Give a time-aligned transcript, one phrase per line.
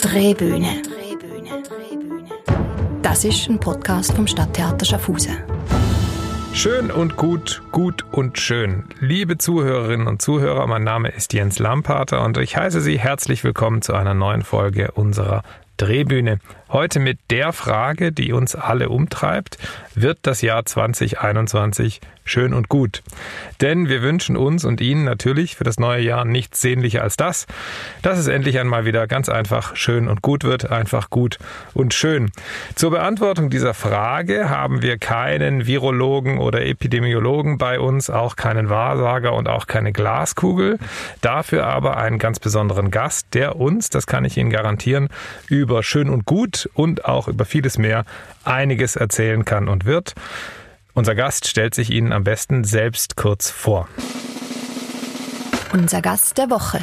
[0.00, 0.82] Drehbühne.
[3.02, 5.36] Das ist ein Podcast vom Stadttheater Schaffhausen.
[6.52, 8.84] Schön und gut, gut und schön.
[9.00, 13.82] Liebe Zuhörerinnen und Zuhörer, mein Name ist Jens Lampater und ich heiße Sie herzlich willkommen
[13.82, 15.42] zu einer neuen Folge unserer
[15.76, 16.38] Drehbühne.
[16.68, 19.56] Heute mit der Frage, die uns alle umtreibt,
[19.94, 23.04] wird das Jahr 2021 schön und gut?
[23.60, 27.46] Denn wir wünschen uns und Ihnen natürlich für das neue Jahr nichts sehnlicher als das,
[28.02, 31.38] dass es endlich einmal wieder ganz einfach schön und gut wird, einfach gut
[31.72, 32.32] und schön.
[32.74, 39.34] Zur Beantwortung dieser Frage haben wir keinen Virologen oder Epidemiologen bei uns, auch keinen Wahrsager
[39.34, 40.80] und auch keine Glaskugel.
[41.20, 45.10] Dafür aber einen ganz besonderen Gast, der uns, das kann ich Ihnen garantieren,
[45.48, 48.06] über schön und gut und auch über vieles mehr
[48.44, 50.14] einiges erzählen kann und wird.
[50.94, 53.86] Unser Gast stellt sich Ihnen am besten selbst kurz vor.
[55.74, 56.80] Unser Gast der Woche.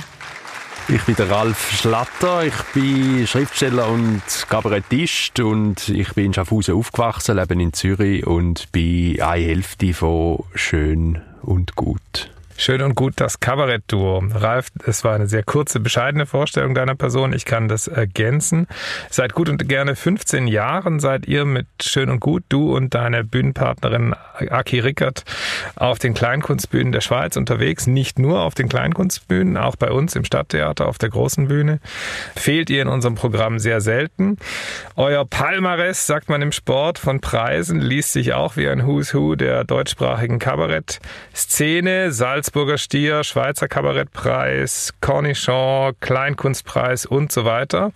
[0.90, 6.76] Ich bin der Ralf Schlatter, ich bin Schriftsteller und Kabarettist und ich bin in Schaffhausen
[6.76, 12.30] aufgewachsen, lebe in Zürich und bin eine Hälfte von Schön und Gut.
[12.58, 14.24] Schön und gut das Kabarettduo.
[14.34, 17.34] Ralf, es war eine sehr kurze, bescheidene Vorstellung deiner Person.
[17.34, 18.68] Ich kann das ergänzen.
[19.10, 23.24] Seit gut und gerne 15 Jahren seid ihr mit Schön und gut, du und deine
[23.24, 25.24] Bühnenpartnerin Aki Rickert,
[25.76, 27.88] auf den Kleinkunstbühnen der Schweiz unterwegs.
[27.88, 31.80] Nicht nur auf den Kleinkunstbühnen, auch bei uns im Stadttheater auf der großen Bühne.
[32.36, 34.38] Fehlt ihr in unserem Programm sehr selten.
[34.96, 39.36] Euer Palmares, sagt man im Sport, von Preisen liest sich auch wie ein Who's Who
[39.36, 42.12] der deutschsprachigen Kabarettszene.
[42.44, 47.94] Salzburger Stier, Schweizer Kabarettpreis, Cornichon, Kleinkunstpreis und so weiter.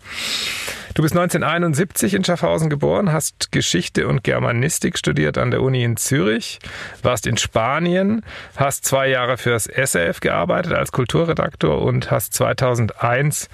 [0.98, 5.96] Du bist 1971 in Schaffhausen geboren, hast Geschichte und Germanistik studiert an der Uni in
[5.96, 6.58] Zürich,
[7.04, 8.24] warst in Spanien,
[8.56, 13.48] hast zwei Jahre fürs SRF gearbeitet als Kulturredaktor und hast 2001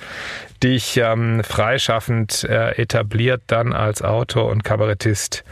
[0.64, 5.44] dich ähm, freischaffend äh, etabliert dann als Autor und Kabarettist.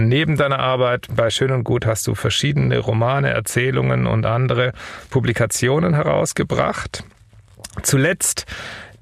[0.00, 4.72] Neben deiner Arbeit bei Schön und Gut hast du verschiedene Romane, Erzählungen und andere
[5.10, 7.04] Publikationen herausgebracht.
[7.82, 8.46] Zuletzt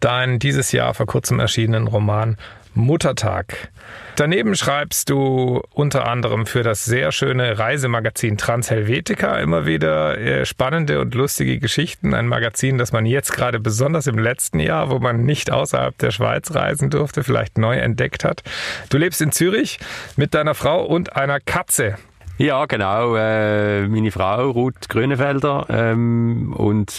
[0.02, 2.36] deinen dieses Jahr vor kurzem erschienenen Roman
[2.74, 3.70] Muttertag.
[4.16, 11.00] Daneben schreibst du unter anderem für das sehr schöne Reisemagazin Transhelvetica immer wieder äh, spannende
[11.00, 12.14] und lustige Geschichten.
[12.14, 16.10] Ein Magazin, das man jetzt gerade besonders im letzten Jahr, wo man nicht außerhalb der
[16.10, 18.42] Schweiz reisen durfte, vielleicht neu entdeckt hat.
[18.90, 19.78] Du lebst in Zürich
[20.16, 21.96] mit deiner Frau und einer Katze.
[22.38, 23.14] Ja, genau.
[23.14, 26.92] Äh, meine Frau, Ruth Grönefelder, ähm, und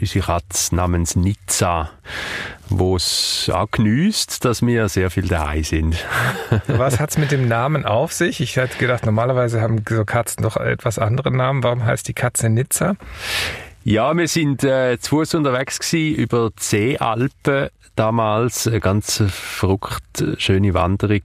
[0.00, 1.90] unsere Katze namens Nizza,
[2.68, 6.06] wo es auch geniesst, dass wir sehr viel daheim sind.
[6.68, 8.40] Was hat's mit dem Namen auf sich?
[8.40, 11.62] Ich hätte gedacht, normalerweise haben so Katzen doch etwas andere Namen.
[11.62, 12.94] Warum heißt die Katze Nizza?
[13.90, 18.66] Ja, wir sind äh, zu Fuß unterwegs gewesen, über die Seealpen damals.
[18.66, 21.22] Eine ganz verrückt schöne Wanderung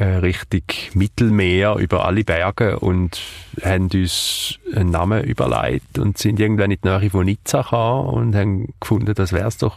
[0.00, 0.62] äh, Richtung
[0.94, 3.20] Mittelmeer über alle Berge und
[3.62, 8.34] haben uns einen Namen überlegt und sind irgendwann in die Nähe von Nizza gekommen und
[8.34, 9.76] haben gefunden, das wär's doch.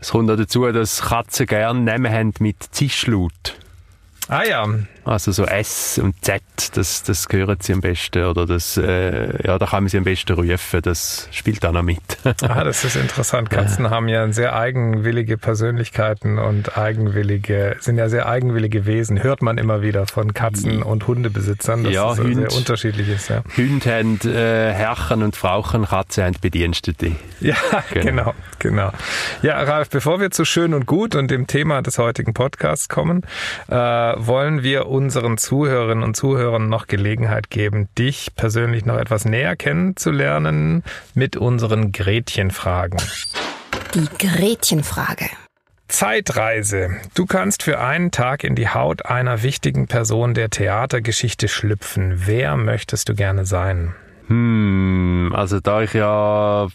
[0.00, 3.58] Es kommt auch dazu, dass Katzen gerne Namen haben mit Zischlaut.
[4.28, 4.66] Ah ja.
[5.06, 6.42] Also so S und Z,
[6.74, 10.04] das, das gehören sie am besten oder das, äh, ja, da kann man sie am
[10.04, 12.00] besten rufen, das spielt da noch mit.
[12.24, 13.48] ah, das ist interessant.
[13.48, 13.90] Katzen ja.
[13.92, 19.22] haben ja sehr eigenwillige Persönlichkeiten und eigenwillige, sind ja sehr eigenwillige Wesen.
[19.22, 23.28] Hört man immer wieder von Katzen- und Hundebesitzern, dass ja, das Hund, sehr unterschiedlich ist.
[23.28, 23.44] Ja.
[23.56, 27.12] Hunde haben äh, Herrchen und Frauchen, Katzen haben Bedienstete.
[27.40, 27.54] Ja,
[27.92, 28.04] genau.
[28.04, 28.90] genau, genau.
[29.42, 33.22] Ja, Ralf, bevor wir zu schön und gut und dem Thema des heutigen Podcasts kommen,
[33.68, 39.54] äh, wollen wir unseren Zuhörerinnen und Zuhörern noch Gelegenheit geben, dich persönlich noch etwas näher
[39.54, 40.82] kennenzulernen
[41.14, 42.98] mit unseren Gretchenfragen.
[43.94, 45.26] Die Gretchenfrage.
[45.88, 46.96] Zeitreise.
[47.14, 52.22] Du kannst für einen Tag in die Haut einer wichtigen Person der Theatergeschichte schlüpfen.
[52.24, 53.94] Wer möchtest du gerne sein?
[54.28, 56.68] Hm, also da ich ja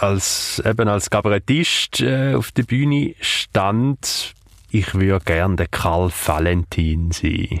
[0.00, 4.34] als eben als Kabarettist äh, auf der Bühne stand,
[4.74, 7.60] ich würde gerne der Karl Valentin sein.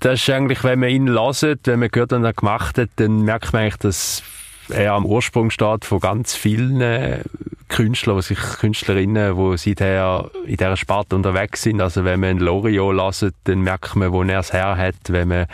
[0.00, 3.22] Das ist eigentlich, wenn man ihn hört, wenn man gehört, was er gemacht hat, dann
[3.22, 4.22] merkt man eigentlich, dass
[4.68, 7.20] er am Ursprung steht von ganz vielen äh,
[7.68, 11.80] Künstlern, die sich Künstlerinnen, die seither in dieser Sparte unterwegs sind.
[11.80, 14.94] Also wenn man Loriot lässt, dann merkt man, wo er es her hat.
[15.08, 15.46] Wenn man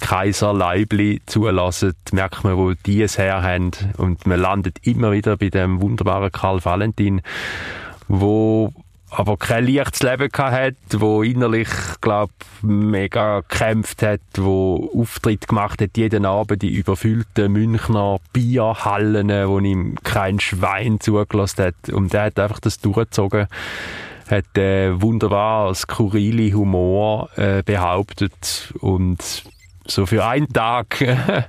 [0.00, 3.70] Kaiser Leibli zulässt, merkt man, wo die es her haben.
[3.98, 7.20] Und man landet immer wieder bei dem wunderbaren Karl Valentin,
[8.08, 8.72] wo
[9.10, 11.68] aber kein leichtes Leben hat, wo innerlich,
[12.00, 12.30] glaub,
[12.62, 19.96] mega gekämpft hat, wo Auftritt gemacht hat jeden Abend in überfüllten Münchner Bierhallen, wo ihm
[20.02, 21.88] kein Schwein zugelassen hat.
[21.90, 23.48] Und der hat einfach das durchgezogen
[24.30, 29.44] hat äh, wunderbar skurrile Humor äh, behauptet und
[29.88, 31.46] so für einen Tag äh,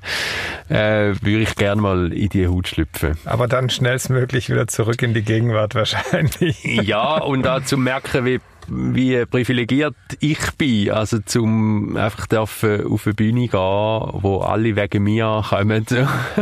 [0.69, 3.17] würde ich gerne mal in die Haut schlüpfen.
[3.25, 6.63] Aber dann schnellstmöglich wieder zurück in die Gegenwart wahrscheinlich.
[6.83, 8.39] ja, und da zu merken, wie
[8.71, 15.03] wie privilegiert ich bin, also zum einfach dürfen auf eine Bühne gehen, wo alle wegen
[15.03, 15.85] mir kommen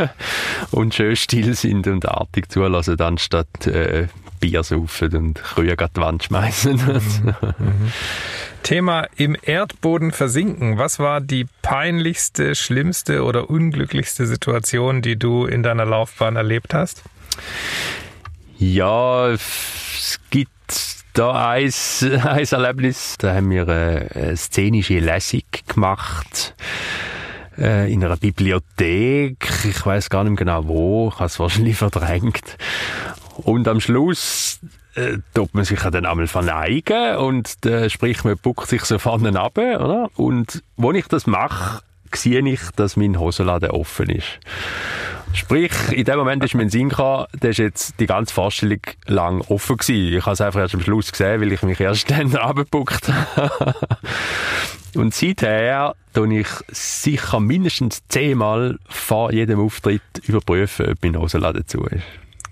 [0.71, 4.07] und schön still sind und artig zulassen, anstatt äh,
[4.39, 6.75] Bier saufen und Krüge an die Wand schmeißen.
[6.75, 7.33] Mhm.
[8.67, 10.77] Thema im Erdboden versinken.
[10.77, 17.01] Was war die peinlichste, schlimmste oder unglücklichste Situation, die du in deiner Laufbahn erlebt hast?
[18.57, 20.51] Ja, es gibt
[21.13, 21.71] da ein,
[22.01, 23.15] ein Erlebnis.
[23.17, 26.53] Da haben wir eine szenische Lesung gemacht
[27.57, 29.49] äh, in einer Bibliothek.
[29.63, 31.07] Ich weiß gar nicht genau wo.
[31.07, 32.57] Ich habe es wahrscheinlich verdrängt.
[33.37, 34.59] Und am Schluss
[34.97, 38.97] äh, tut man sich ja dann einmal verneigen und äh, sprich, man buckt sich so
[38.99, 40.09] vorne ab, oder?
[40.15, 41.81] Und wo ich das mache,
[42.13, 44.39] sehe ich, dass mein Hosenladen offen ist.
[45.33, 49.41] Sprich, in dem Moment ist mein Sinn gekommen, der ist jetzt die ganze Vorstellung lang
[49.49, 50.17] offen gewesen.
[50.17, 53.11] Ich habe es einfach erst am Schluss gesehen, weil ich mich erst dann abgebuckt
[54.95, 61.83] Und seither tue ich sicher mindestens zehnmal vor jedem Auftritt überprüfen, ob mein Hosenladen zu
[61.83, 62.03] ist.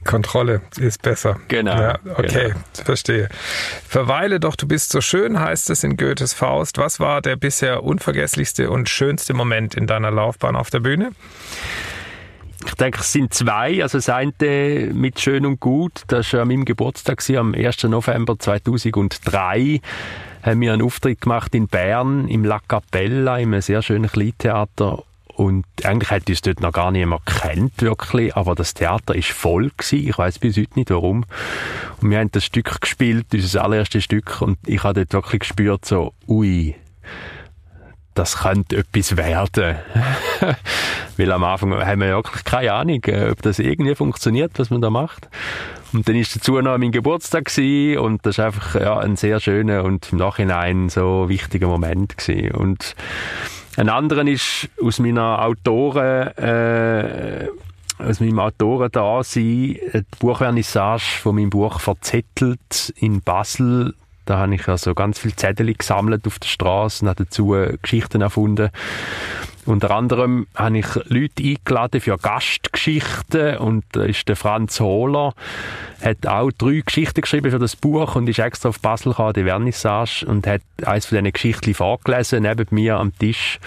[0.06, 1.40] Kontrolle ist besser.
[1.50, 1.78] Genau.
[1.78, 2.60] Ja, okay, genau.
[2.86, 3.30] verstehe.
[3.88, 6.78] Verweile doch, du bist so schön, heißt es in Goethes Faust.
[6.78, 11.12] Was war der bisher unvergesslichste und schönste Moment in deiner Laufbahn auf der Bühne?
[12.66, 13.82] Ich denke, es sind zwei.
[13.84, 17.84] Also das eine mit Schön und Gut, das war an meinem Geburtstag, am 1.
[17.84, 19.82] November 2003
[20.42, 25.04] haben wir einen Auftritt gemacht in Bern im La Capella, in einem sehr schönen Kleintheater.
[25.36, 28.36] Und eigentlich ich es dort noch gar niemand kennt, wirklich.
[28.36, 30.08] Aber das Theater ist voll gewesen.
[30.08, 31.26] Ich weiß bis heute nicht warum.
[32.02, 34.42] Und wir haben das Stück gespielt, unser allererstes Stück.
[34.42, 36.76] Und ich habe dort wirklich gespürt, so, ui,
[38.14, 39.76] das könnte etwas werden.
[41.18, 44.82] Weil am Anfang haben wir wirklich keine Ahnung, äh, ob das irgendwie funktioniert, was man
[44.82, 45.28] da macht.
[45.92, 49.40] Und dann ist dazu noch mein Geburtstag gewesen und das ist einfach ja, ein sehr
[49.40, 52.52] schöner und im Nachhinein so wichtiger Moment gewesen.
[52.52, 52.96] Und
[53.78, 57.48] ein anderer ist aus meiner Autoren, äh,
[57.98, 63.94] aus meinem Autoren da sein, die Buchvernissage von meinem Buch Verzettelt in Basel.
[64.26, 68.22] Da habe ich also ganz viel Zettel gesammelt auf der Straße und habe dazu Geschichten
[68.22, 68.70] erfunden.
[69.66, 75.34] Unter anderem habe ich Leute eingeladen für Gastgeschichten und da ist der Franz Hohler,
[76.04, 79.44] hat auch drei Geschichten geschrieben für das Buch und ist extra auf Basel gekommen, die
[79.44, 83.60] Vernissage und hat eins von diesen Geschichten vorgelesen, neben mir am Tisch.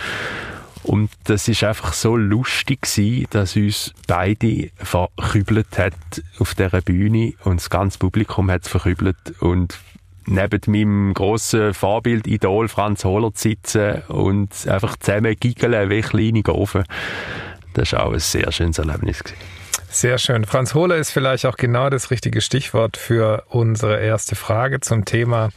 [0.84, 5.94] Und das ist einfach so lustig gewesen, dass uns beide verkübelt hat
[6.38, 9.78] auf dieser Bühne und das ganze Publikum hat es verkübelt und
[10.28, 16.42] neben meinem grossen Vorbild, Idol Franz Hohler zu sitzen und einfach zusammen giggeln wie kleine
[16.42, 16.84] Gofen.
[17.74, 19.22] Das war auch ein sehr schönes Erlebnis.
[19.90, 20.44] Sehr schön.
[20.44, 25.48] Franz Hohler ist vielleicht auch genau das richtige Stichwort für unsere erste Frage zum Thema.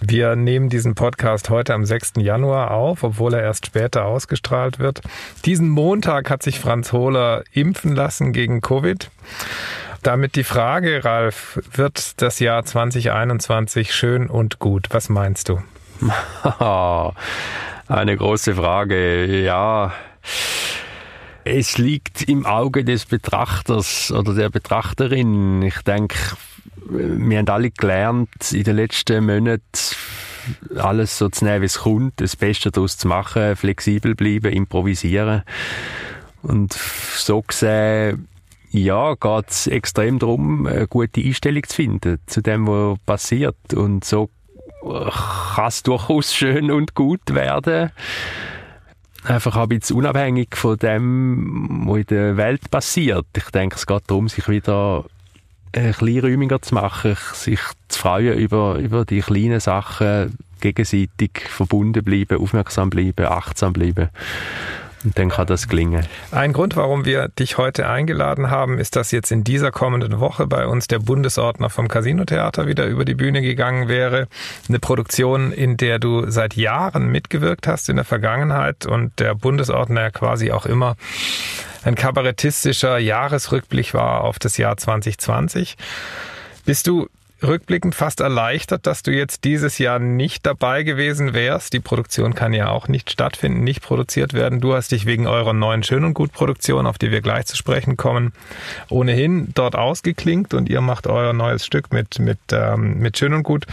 [0.00, 2.14] Wir nehmen diesen Podcast heute am 6.
[2.18, 5.02] Januar auf, obwohl er erst später ausgestrahlt wird.
[5.44, 9.10] Diesen Montag hat sich Franz Hohler impfen lassen gegen Covid.
[10.02, 14.86] Damit die Frage, Ralf, wird das Jahr 2021 schön und gut?
[14.90, 15.60] Was meinst du?
[17.88, 19.92] Eine große Frage, ja.
[21.44, 25.62] Es liegt im Auge des Betrachters oder der Betrachterin.
[25.62, 26.16] Ich denke,
[26.88, 29.62] wir haben alle gelernt, in den letzten Monaten
[30.76, 35.42] alles so zu nehmen, wie es kommt, das Beste daraus zu machen, flexibel bleiben, improvisieren.
[36.42, 38.28] Und so gesehen
[38.70, 43.74] ja, geht es extrem darum, eine gute Einstellung zu finden zu dem, was passiert.
[43.74, 44.30] Und so
[44.82, 47.90] kann es durchaus schön und gut werden.
[49.24, 53.26] Einfach ein bisschen unabhängig von dem, was in der Welt passiert.
[53.36, 55.04] Ich denke, es geht darum, sich wieder
[55.72, 62.04] ein bisschen räumiger zu machen, sich zu freuen über, über die kleinen Sachen, gegenseitig verbunden
[62.04, 64.08] bleiben, aufmerksam bleiben, achtsam bleiben.
[65.04, 66.06] Und dann kann das gelingen.
[66.30, 70.46] Ein Grund, warum wir dich heute eingeladen haben, ist, dass jetzt in dieser kommenden Woche
[70.46, 74.26] bei uns der Bundesordner vom Casino-Theater wieder über die Bühne gegangen wäre.
[74.68, 80.10] Eine Produktion, in der du seit Jahren mitgewirkt hast in der Vergangenheit und der Bundesordner
[80.10, 80.96] quasi auch immer
[81.84, 85.76] ein kabarettistischer Jahresrückblick war auf das Jahr 2020.
[86.64, 87.08] Bist du
[87.42, 91.72] rückblickend fast erleichtert, dass du jetzt dieses Jahr nicht dabei gewesen wärst.
[91.72, 94.60] Die Produktion kann ja auch nicht stattfinden, nicht produziert werden.
[94.60, 97.56] Du hast dich wegen eurer neuen Schön und Gut Produktion, auf die wir gleich zu
[97.56, 98.32] sprechen kommen,
[98.88, 103.44] ohnehin dort ausgeklinkt und ihr macht euer neues Stück mit, mit, ähm, mit Schön und
[103.44, 103.66] Gut.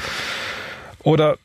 [1.01, 1.37] Oder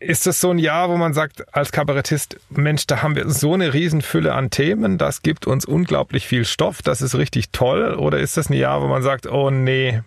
[0.00, 3.54] ist das so ein Jahr, wo man sagt, als Kabarettist, Mensch, da haben wir so
[3.54, 7.94] eine Riesenfülle an Themen, das gibt uns unglaublich viel Stoff, das ist richtig toll?
[7.94, 10.00] Oder ist das ein Jahr, wo man sagt, oh nee,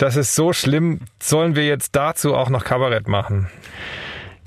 [0.00, 3.48] das ist so schlimm, sollen wir jetzt dazu auch noch Kabarett machen?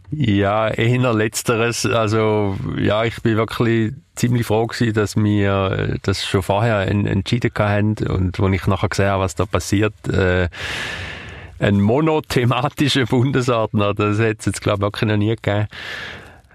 [0.09, 1.85] Ja, eher letzteres.
[1.85, 7.95] Also, ja, ich bin wirklich ziemlich froh gewesen, dass wir das schon vorher entschieden haben
[8.07, 10.49] und wo ich nachher gesehen habe, was da passiert, äh,
[11.59, 15.67] ein monothematischer Bundesordner, das hätte es jetzt, glaube ich, wirklich noch nie gegeben.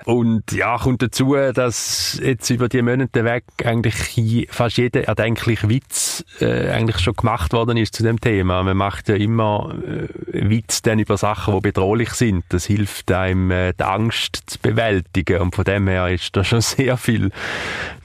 [0.09, 6.25] Und ja, kommt dazu, dass jetzt über die Monate weg eigentlich fast jeder erdenkliche Witz
[6.41, 8.63] äh, eigentlich schon gemacht worden ist zu dem Thema.
[8.63, 10.09] Man macht ja immer äh,
[10.49, 12.47] Witz dann über Sachen, die bedrohlich sind.
[12.49, 15.43] Das hilft einem, äh, die Angst zu bewältigen.
[15.43, 17.31] Und von dem her ist da schon sehr viel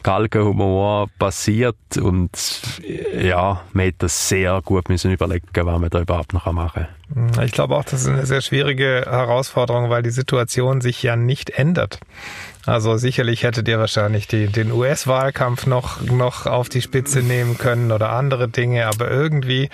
[0.04, 1.78] Galgenhumor passiert.
[2.02, 2.32] Und
[2.86, 6.84] äh, ja, man hätte das sehr gut müssen überlegen, was man da überhaupt noch machen
[6.84, 6.88] kann.
[7.44, 11.52] Ich glaube auch, das ist eine sehr schwierige Herausforderung, weil die Situation sich ja nicht
[11.52, 12.00] ändert.
[12.66, 17.92] Also sicherlich hättet ihr wahrscheinlich die, den US-Wahlkampf noch, noch auf die Spitze nehmen können
[17.92, 19.70] oder andere Dinge, aber irgendwie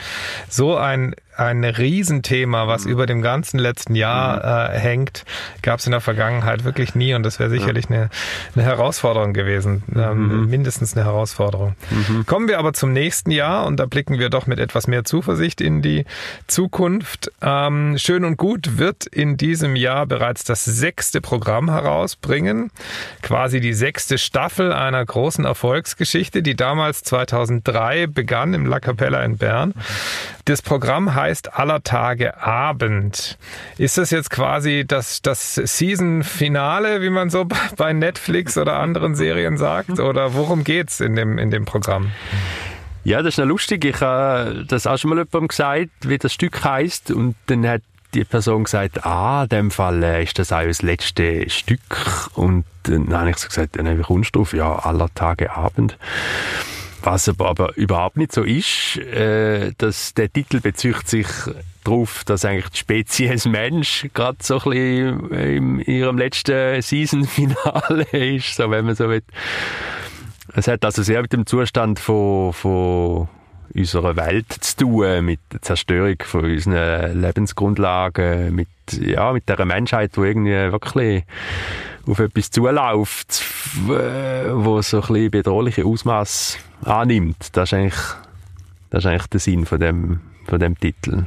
[0.49, 2.91] so ein ein Riesenthema, was mhm.
[2.91, 4.75] über dem ganzen letzten Jahr mhm.
[4.75, 5.25] äh, hängt,
[5.61, 8.09] gab es in der Vergangenheit wirklich nie und das wäre sicherlich eine,
[8.55, 10.49] eine Herausforderung gewesen, ähm, mhm.
[10.49, 11.75] mindestens eine Herausforderung.
[11.89, 12.25] Mhm.
[12.25, 15.61] Kommen wir aber zum nächsten Jahr und da blicken wir doch mit etwas mehr Zuversicht
[15.61, 16.05] in die
[16.47, 17.31] Zukunft.
[17.41, 22.71] Ähm, Schön und Gut wird in diesem Jahr bereits das sechste Programm herausbringen,
[23.21, 29.37] quasi die sechste Staffel einer großen Erfolgsgeschichte, die damals 2003 begann im La Capella in
[29.37, 29.73] Bern.
[30.45, 33.37] Das Programm heißt Aller Tage Abend.
[33.77, 37.45] Ist das jetzt quasi das, das Season-Finale, wie man so
[37.77, 39.99] bei Netflix oder anderen Serien sagt?
[39.99, 42.11] Oder worum geht's in dem, in dem Programm?
[43.03, 43.85] Ja, das ist noch lustig.
[43.85, 47.81] Ich habe das auch schon mal jemandem gesagt, wie das Stück heißt und dann hat
[48.13, 52.65] die Person gesagt, ah, in dem Fall äh, ist das auch das letzte Stück und
[52.83, 54.53] dann habe ich so gesagt, wie kommst du drauf?
[54.53, 55.97] Ja, aller Tage Abend.
[57.03, 61.27] Was aber, überhaupt nicht so ist, äh, dass der Titel bezieht sich
[61.83, 68.55] darauf, dass eigentlich die Spezies Mensch gerade so ein bisschen in ihrem letzten Season-Finale ist,
[68.55, 69.23] so wenn man so will.
[70.53, 73.27] Es hat also sehr mit dem Zustand von, von
[73.73, 78.67] unserer Welt zu tun, mit der Zerstörung von unseren Lebensgrundlagen, mit,
[78.99, 81.23] ja, mit der Menschheit, die irgendwie wirklich
[82.07, 83.43] auf etwas zuläuft,
[83.85, 87.49] wo so ein bisschen bedrohliche Ausmaß annimmt.
[87.53, 87.99] Das ist eigentlich,
[88.89, 91.25] das ist eigentlich der Sinn von dem, von dem Titel.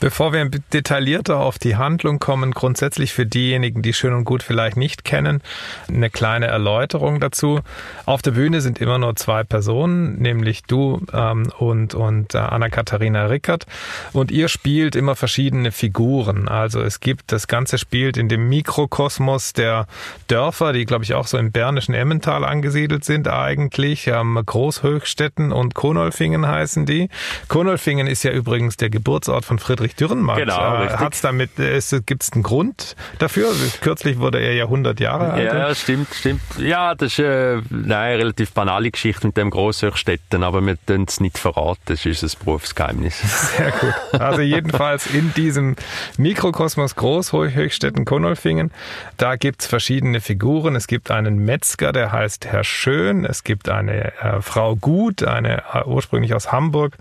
[0.00, 4.76] Bevor wir detaillierter auf die Handlung kommen, grundsätzlich für diejenigen, die Schön und Gut vielleicht
[4.76, 5.42] nicht kennen,
[5.88, 7.60] eine kleine Erläuterung dazu.
[8.06, 13.26] Auf der Bühne sind immer nur zwei Personen, nämlich du ähm, und, und äh, Anna-Katharina
[13.26, 13.66] Rickert.
[14.12, 16.48] Und ihr spielt immer verschiedene Figuren.
[16.48, 19.86] Also es gibt, das Ganze spielt in dem Mikrokosmos der
[20.28, 24.06] Dörfer, die, glaube ich, auch so im bernischen Emmental angesiedelt sind eigentlich.
[24.06, 27.08] Ähm, Großhöchstetten und Konolfingen heißen die.
[27.48, 30.38] Konolfingen ist ja übrigens der Geburtsort von Friedrich Dürrenmatt.
[30.38, 33.50] Genau, äh, Hat's damit, äh, gibt es einen Grund dafür?
[33.80, 35.44] Kürzlich wurde er ja 100 Jahre alt.
[35.44, 36.40] Ja, stimmt, stimmt.
[36.58, 41.20] Ja, das ist äh, eine relativ banale Geschichte mit dem Großhöchstädten, aber wir können es
[41.20, 43.18] nicht verraten, das ist unser Berufsgeheimnis.
[43.56, 44.20] Sehr gut.
[44.20, 45.76] Also jedenfalls in diesem
[46.16, 48.70] Mikrokosmos Großhöchstetten-Konolfingen,
[49.16, 50.76] da gibt es verschiedene Figuren.
[50.76, 53.24] Es gibt einen Metzger, der heißt Herr Schön.
[53.24, 56.94] Es gibt eine äh, Frau Gut, eine äh, ursprünglich aus Hamburg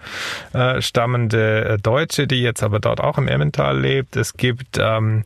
[0.53, 4.15] äh, stammende äh, Deutsche, die jetzt aber dort auch im Emmental lebt.
[4.15, 5.23] Es gibt ähm,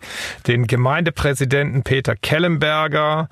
[0.48, 3.30] den Gemeindepräsidenten Peter Kellenberger.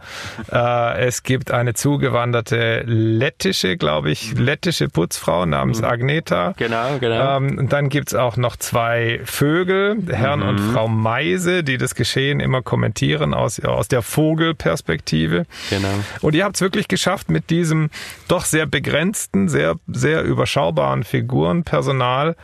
[0.51, 5.87] Äh, es gibt eine zugewanderte lettische, glaube ich, lettische Putzfrau namens mhm.
[5.87, 6.53] Agneta.
[6.57, 7.37] Genau, genau.
[7.37, 10.47] Ähm, dann gibt's auch noch zwei Vögel, Herrn mhm.
[10.47, 15.45] und Frau Meise, die das Geschehen immer kommentieren aus, aus der Vogelperspektive.
[15.69, 15.87] Genau.
[16.21, 17.89] Und ihr habt es wirklich geschafft, mit diesem
[18.27, 22.35] doch sehr begrenzten, sehr, sehr überschaubaren Figurenpersonal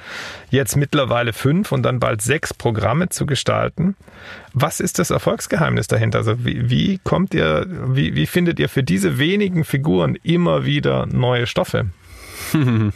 [0.50, 3.96] jetzt mittlerweile fünf und dann bald sechs Programme zu gestalten.
[4.54, 6.20] Was ist das Erfolgsgeheimnis dahinter?
[6.20, 11.06] Also wie, wie kommt ihr, wie, wie findet ihr für diese wenigen Figuren immer wieder
[11.06, 11.88] neue Stoffe?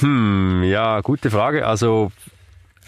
[0.00, 1.64] Hm, ja, gute Frage.
[1.64, 2.10] Also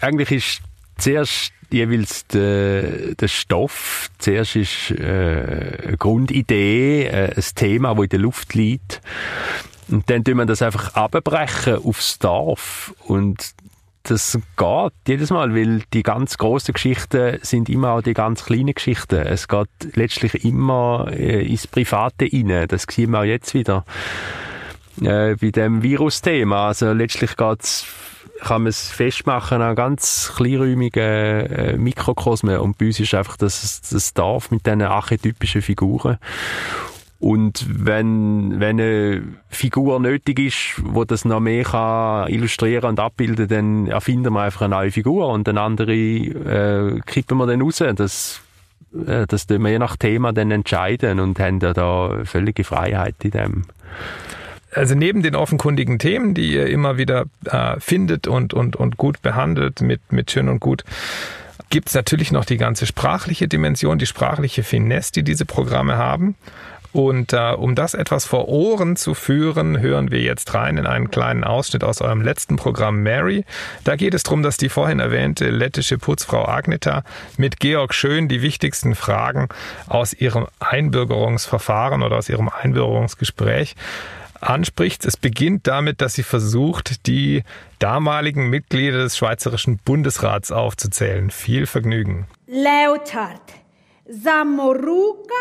[0.01, 0.61] eigentlich ist
[0.97, 4.09] zuerst jeweils der, der Stoff.
[4.17, 9.01] Zuerst ist äh, eine Grundidee, äh, ein Thema, das in der Luft liegt.
[9.89, 13.53] Und dann tun wir das einfach abbrechen aufs Dorf und
[14.09, 18.73] das geht jedes Mal, weil die ganz großen Geschichten sind immer auch die ganz kleinen
[18.73, 19.15] Geschichten.
[19.15, 22.67] Es geht letztlich immer äh, ins Private rein.
[22.67, 23.83] Das sehen wir auch jetzt wieder
[25.01, 26.67] äh, bei dem Virus-Thema.
[26.67, 27.85] Also letztlich geht's
[28.41, 33.81] kann man es festmachen an ganz kleinräumigen äh, Mikrokosmen und bei uns ist einfach das,
[33.89, 36.17] das Dorf mit diesen archetypischen Figuren
[37.19, 43.47] und wenn, wenn eine Figur nötig ist, wo das noch mehr kann illustrieren und abbilden,
[43.47, 47.81] dann erfinden wir einfach eine neue Figur und eine andere äh, kippen wir dann raus.
[47.95, 48.41] Das,
[49.07, 53.15] äh, das tun wir je nach Thema dann entscheiden und haben ja da völlige Freiheit
[53.23, 53.65] in dem.
[54.73, 59.21] Also neben den offenkundigen Themen, die ihr immer wieder äh, findet und, und, und gut
[59.21, 60.83] behandelt mit, mit Schön und Gut,
[61.69, 66.35] gibt es natürlich noch die ganze sprachliche Dimension, die sprachliche Finesse, die diese Programme haben.
[66.95, 71.11] Und äh, um das etwas vor Ohren zu führen, hören wir jetzt rein in einen
[71.11, 73.43] kleinen Ausschnitt aus eurem letzten Programm Mary.
[73.83, 77.03] Da geht es darum, dass die vorhin erwähnte lettische Putzfrau Agneta
[77.35, 79.49] mit Georg Schön die wichtigsten Fragen
[79.87, 83.75] aus ihrem Einbürgerungsverfahren oder aus ihrem Einbürgerungsgespräch
[84.39, 85.03] anspricht.
[85.03, 87.43] Es beginnt damit, dass sie versucht, die
[87.79, 91.29] damaligen Mitglieder des Schweizerischen Bundesrats aufzuzählen.
[91.29, 92.25] Viel Vergnügen.
[92.47, 93.41] Leotard,
[94.07, 95.33] Samoruga,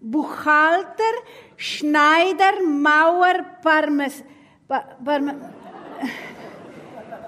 [0.00, 1.22] Buchhalter,
[1.56, 4.24] Schneider, Mauer, Parmes...
[4.66, 5.34] Pa, parme,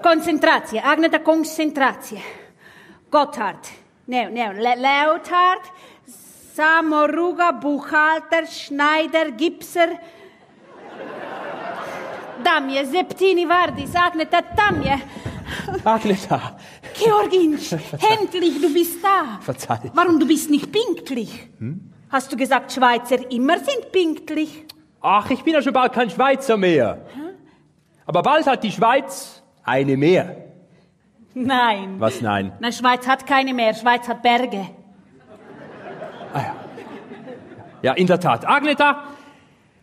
[0.01, 2.21] Koncentratie, Agneta Koncentratie.
[3.09, 3.69] Gotthard,
[4.05, 5.71] ne, ne, Le Leotard,
[6.55, 9.99] Samoruga, Buchhalter, Schneider, Gipser,
[12.43, 14.99] Damje, Septini, Vardis, Agneta, Damje.
[15.83, 16.57] Agneta.
[16.93, 17.73] Georginsch,
[18.19, 19.39] endlich, du bist da.
[19.41, 19.91] Verzeih.
[19.93, 21.49] Warum, du bist nicht pünktlich?
[21.59, 21.92] Hm?
[22.13, 24.65] Hast du gesagt, Schweizer immer sind pünktlich?
[25.01, 27.07] Ach, ich bin ja schon bald kein Schweizer mehr.
[27.11, 27.29] Hm?
[28.05, 30.37] Aber bald hat die Schweiz eine mehr.
[31.33, 31.95] Nein.
[31.97, 32.53] Was nein?
[32.59, 34.69] Na, Schweiz hat keine mehr, Schweiz hat Berge.
[36.35, 36.55] Ah ja.
[37.81, 38.47] Ja, in der Tat.
[38.47, 39.05] Agneta,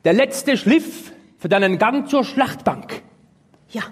[0.04, 3.02] der letzte Schliff für deinen Gang zur Schlachtbank.
[3.70, 3.82] Ja,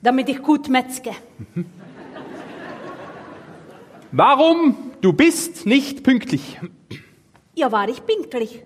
[0.00, 1.10] damit ich gut metzge.
[1.54, 1.66] Mhm.
[4.12, 6.58] Warum du bist nicht pünktlich?
[7.54, 8.62] Ja, war ich pünktlich.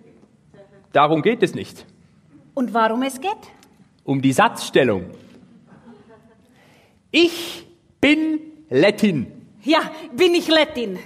[0.93, 1.85] Darum geht es nicht.
[2.55, 3.31] Und warum es geht?
[4.05, 5.11] Um die Satzstellung.
[7.11, 7.67] Ich
[8.01, 9.27] bin Lettin.
[9.63, 10.99] Ja, bin ich Lettin.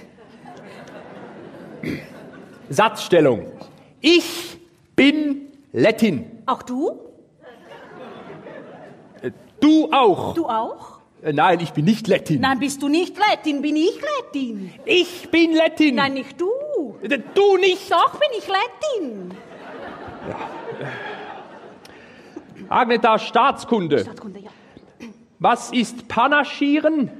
[2.69, 3.51] Satzstellung.
[3.99, 4.57] Ich
[4.95, 6.43] bin Lettin.
[6.45, 6.99] Auch du?
[9.21, 10.33] Äh, du auch.
[10.33, 10.99] Du auch?
[11.21, 12.41] Äh, nein, ich bin nicht Lettin.
[12.41, 14.71] Nein, bist du nicht Lettin, bin ich Lettin.
[14.85, 15.95] Ich bin Lettin.
[15.95, 16.52] Nein, nicht du.
[17.03, 17.91] Du nicht.
[17.91, 19.33] Doch, bin ich Lettin.
[20.29, 20.37] Ja.
[22.69, 23.99] Agneta, Staatskunde.
[23.99, 24.49] Staatskunde, ja.
[25.39, 27.11] Was ist Panaschieren?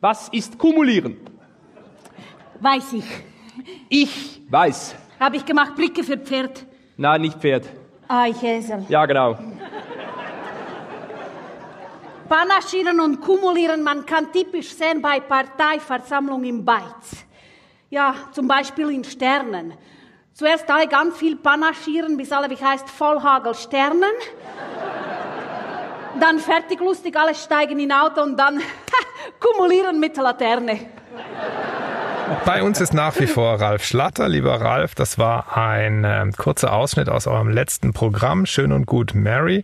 [0.00, 1.16] Was ist Kumulieren?
[2.60, 3.04] Weiß ich.
[3.88, 4.96] Ich weiß.
[5.20, 6.66] Habe ich gemacht, Blicke für Pferd.
[6.96, 7.68] Nein, nicht Pferd.
[8.08, 8.86] Eichhäsel.
[8.88, 9.38] Ja, genau.
[12.28, 17.27] Panaschieren und kumulieren, man kann typisch sehen bei Parteiversammlung im Beiz.
[17.90, 19.72] Ja, zum Beispiel in Sternen.
[20.34, 24.02] Zuerst alle ganz viel panaschieren, bis alle, wie heißt, Vollhagel Sternen.
[26.20, 28.60] dann fertig lustig, alle steigen in Auto und dann
[29.40, 30.80] kumulieren mit der Laterne.
[32.44, 34.28] Bei uns ist nach wie vor Ralf Schlatter.
[34.28, 39.14] Lieber Ralf, das war ein äh, kurzer Ausschnitt aus eurem letzten Programm, Schön und Gut
[39.14, 39.62] Mary.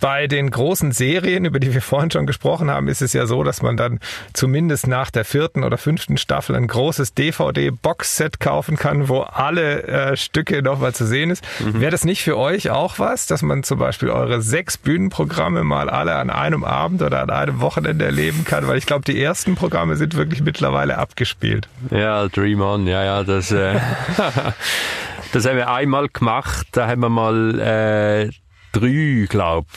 [0.00, 3.44] Bei den großen Serien, über die wir vorhin schon gesprochen haben, ist es ja so,
[3.44, 4.00] dass man dann
[4.32, 10.16] zumindest nach der vierten oder fünften Staffel ein großes DVD-Box-Set kaufen kann, wo alle äh,
[10.16, 11.44] Stücke nochmal zu sehen ist.
[11.60, 11.80] Mhm.
[11.80, 15.90] Wäre das nicht für euch auch was, dass man zum Beispiel eure sechs Bühnenprogramme mal
[15.90, 18.66] alle an einem Abend oder an einem Wochenende erleben kann?
[18.66, 21.68] Weil ich glaube, die ersten Programme sind wirklich mittlerweile abgespielt.
[21.90, 23.74] Ja, Dream On, ja, ja, das, äh,
[25.32, 26.68] das haben wir einmal gemacht.
[26.72, 28.30] Da haben wir mal äh,
[28.72, 29.68] drei, glaube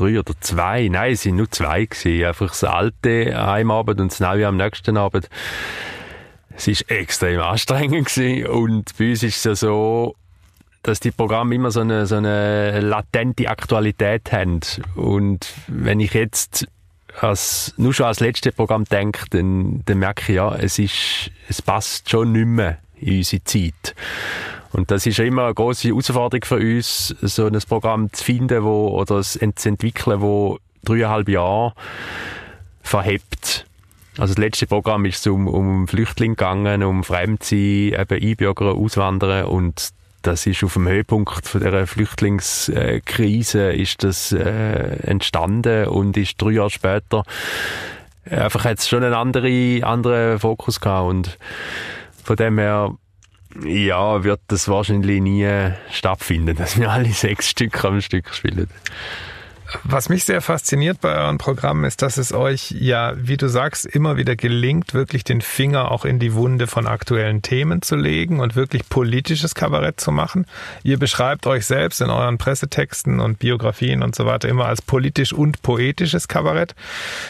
[0.00, 2.24] drei oder zwei, nein, es sind nur zwei gewesen.
[2.24, 5.28] Einfach das alte am Abend und das neue am nächsten Abend.
[6.56, 10.16] Es ist extrem anstrengend gewesen und bei uns ist es ja so,
[10.82, 14.60] dass die Programme immer so eine, so eine latente Aktualität haben.
[14.94, 16.66] Und wenn ich jetzt
[17.20, 21.60] als, nur schon als letztes Programm denke, dann, dann merke ich, ja, es ist, es
[21.60, 23.94] passt schon nicht mehr in unsere Zeit.
[24.72, 28.62] Und das ist ja immer eine große Herausforderung für uns, so ein Programm zu finden,
[28.62, 31.74] wo, oder zu entwickeln, wo dreieinhalb Jahre
[32.82, 33.66] verhebt.
[34.18, 39.90] Also das letzte Programm ist um, um Flüchtlinge gegangen, um Fremdsein, eben Einbürger, Auswandern und
[40.22, 46.50] das ist auf dem Höhepunkt von der Flüchtlingskrise ist das äh, entstanden und ist drei
[46.50, 47.22] Jahre später
[48.28, 51.38] einfach jetzt schon einen anderen, anderen Fokus gehabt und
[52.22, 52.94] von dem her
[53.64, 55.48] ja, wird das wahrscheinlich nie
[55.90, 58.68] stattfinden, dass wir alle sechs Stück am Stück spielen.
[59.84, 63.86] Was mich sehr fasziniert bei euren Programmen ist, dass es euch ja, wie du sagst,
[63.86, 68.40] immer wieder gelingt, wirklich den Finger auch in die Wunde von aktuellen Themen zu legen
[68.40, 70.46] und wirklich politisches Kabarett zu machen.
[70.82, 75.32] Ihr beschreibt euch selbst in euren Pressetexten und Biografien und so weiter immer als politisch
[75.32, 76.74] und poetisches Kabarett.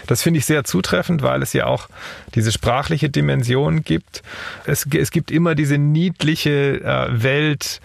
[0.07, 1.88] Das finde ich sehr zutreffend, weil es ja auch
[2.35, 4.22] diese sprachliche Dimension gibt.
[4.64, 7.81] Es, es gibt immer diese niedliche äh, Welt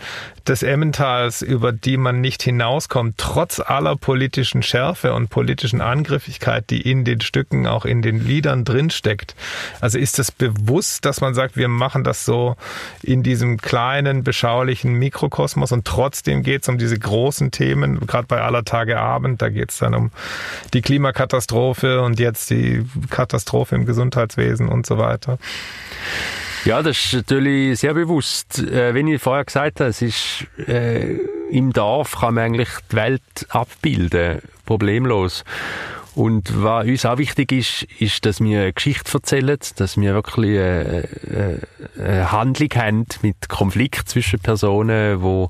[0.47, 6.81] des Emmentals, über die man nicht hinauskommt, trotz aller politischen Schärfe und politischen Angriffigkeit, die
[6.81, 9.36] in den Stücken, auch in den Liedern drinsteckt.
[9.81, 12.55] Also ist es bewusst, dass man sagt, wir machen das so
[13.01, 18.41] in diesem kleinen, beschaulichen Mikrokosmos und trotzdem geht es um diese großen Themen, gerade bei
[18.41, 20.12] aller Tage Abend, da geht es dann um
[20.73, 25.38] die Klimakatastrophe und jetzt die Katastrophe im Gesundheitswesen und so weiter.
[26.65, 28.58] Ja, das ist natürlich sehr bewusst.
[28.58, 31.17] Äh, wie ich vorher gesagt habe, es ist, äh,
[31.51, 35.43] im Dorf kann man eigentlich die Welt abbilden, problemlos.
[36.15, 40.58] Und was uns auch wichtig ist, ist, dass wir eine Geschichte erzählen, dass wir wirklich
[40.58, 41.08] eine,
[41.99, 45.49] eine, Handlung haben mit Konflikt zwischen Personen, wo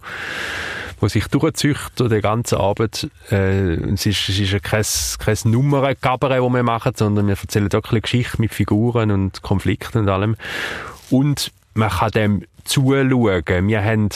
[1.01, 3.09] wo sich durchzieht durch die ganze Arbeit.
[3.29, 4.83] Äh, es ist, es ist kein,
[5.19, 9.99] kein Nummerngabbere, das wir machen, sondern wir erzählen wirklich eine Geschichte mit Figuren und Konflikten
[9.99, 10.37] und allem.
[11.09, 13.67] Und man kann dem zuschauen.
[13.67, 14.09] Wir haben,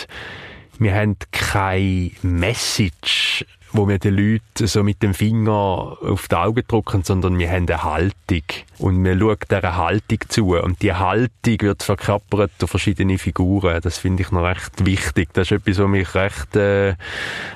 [0.79, 6.63] wir haben keine Message, wo wir den Leuten so mit dem Finger auf die Augen
[6.67, 8.43] drücken, sondern wir haben eine Haltung.
[8.79, 10.55] Und wir schauen dieser Haltung zu.
[10.55, 13.79] Und die Haltung wird verkörpert durch verschiedene Figuren.
[13.81, 15.29] Das finde ich noch recht wichtig.
[15.33, 16.95] Das ist etwas, was mich recht äh,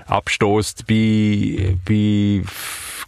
[0.06, 2.44] abstoßt bei, bei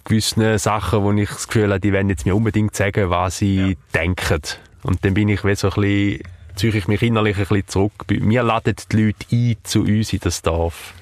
[0.03, 3.71] gewissen Sachen, wo ich das Gefühl habe, die wollen jetzt mir unbedingt sagen, was sie
[3.71, 3.75] ja.
[3.93, 4.41] denken.
[4.85, 6.23] Und dann bin ich wie so ein bisschen,
[6.55, 7.93] ziehe ich mich innerlich ein bisschen zurück.
[8.07, 10.93] Wir laden die Leute ein zu uns in das Dorf.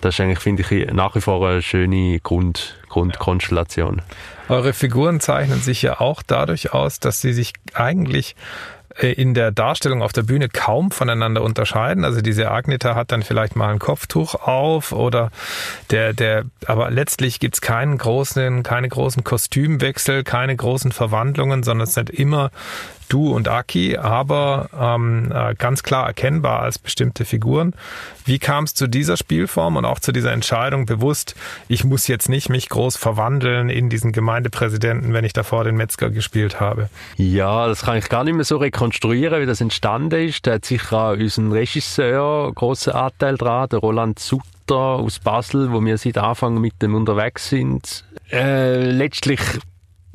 [0.00, 4.02] Das ist eigentlich, finde ich, nach wie vor eine schöne Grund, Grundkonstellation.
[4.48, 8.36] Eure Figuren zeichnen sich ja auch dadurch aus, dass sie sich eigentlich
[8.98, 12.04] äh, in der Darstellung auf der Bühne kaum voneinander unterscheiden.
[12.04, 15.30] Also diese Agneta hat dann vielleicht mal ein Kopftuch auf oder
[15.90, 21.94] der, der, aber letztlich gibt's keinen großen, keine großen Kostümwechsel, keine großen Verwandlungen, sondern es
[21.94, 22.50] sind immer
[23.08, 27.74] du und Aki, aber ähm, äh, ganz klar erkennbar als bestimmte Figuren.
[28.24, 31.34] Wie kam es zu dieser Spielform und auch zu dieser Entscheidung bewusst,
[31.68, 36.10] ich muss jetzt nicht mich groß verwandeln in diesen Gemeindepräsidenten, wenn ich davor den Metzger
[36.10, 36.88] gespielt habe?
[37.16, 40.46] Ja, das kann ich gar nicht mehr so rekonstruieren, wie das entstanden ist.
[40.46, 45.84] Da hat sicher auch unseren Regisseur großen Anteil dran, der Roland Sutter aus Basel, wo
[45.84, 48.04] wir seit Anfang mit dem unterwegs sind.
[48.32, 49.40] Äh, letztlich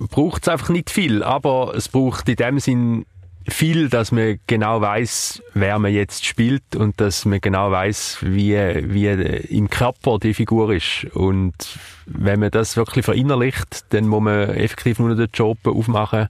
[0.09, 3.05] braucht es einfach nicht viel, aber es braucht in dem Sinn
[3.47, 8.55] viel, dass man genau weiß, wer man jetzt spielt und dass man genau weiß, wie,
[8.55, 11.07] wie im Körper die Figur ist.
[11.13, 11.55] Und
[12.05, 16.27] wenn man das wirklich verinnerlicht, dann muss man effektiv nur den Job aufmachen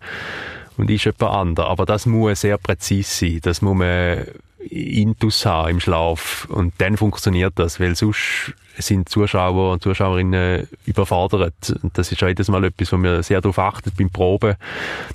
[0.77, 1.69] und ist jemand anderes.
[1.69, 3.39] Aber das muss sehr präzise sein.
[3.41, 4.25] Das muss man
[4.69, 6.47] Intus haben im Schlaf.
[6.49, 11.75] Und dann funktioniert das, weil sonst sind Zuschauer und Zuschauerinnen überfordert.
[11.81, 14.55] Und das ist auch jedes Mal etwas, wo wir sehr darauf achten beim Proben,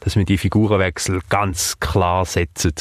[0.00, 2.74] dass wir die Figurenwechsel ganz klar setzen.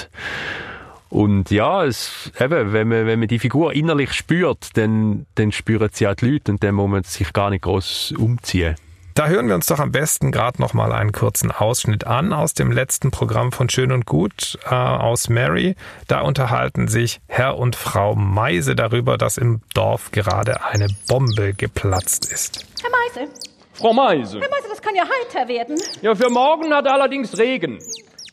[1.09, 5.89] Und ja, es, eben, wenn, man, wenn man die Figur innerlich spürt, dann, dann spüren
[5.93, 8.75] sie auch die Leute und dann muss man sich gar nicht groß umziehen.
[9.15, 12.53] Da hören wir uns doch am besten gerade noch mal einen kurzen Ausschnitt an aus
[12.53, 15.77] dem letzten Programm von Schön und Gut äh, aus Mary.
[16.09, 22.29] Da unterhalten sich Herr und Frau Meise darüber, dass im Dorf gerade eine Bombe geplatzt
[22.29, 22.65] ist.
[22.81, 23.31] Herr Meise.
[23.71, 24.41] Frau Meise.
[24.41, 25.77] Herr Meise, das kann ja heiter werden.
[26.01, 27.79] Ja, für morgen hat allerdings Regen.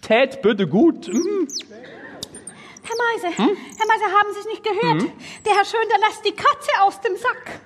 [0.00, 1.06] Tät bitte gut.
[1.06, 1.46] Mhm.
[2.82, 3.56] Herr Meise, hm?
[3.78, 5.02] Herr Meise, haben Sie es nicht gehört?
[5.02, 5.12] Hm?
[5.46, 7.60] Der Herr Schön, der lässt die Katze aus dem Sack.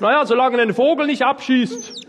[0.00, 2.06] Naja, solange den Vogel nicht abschießt.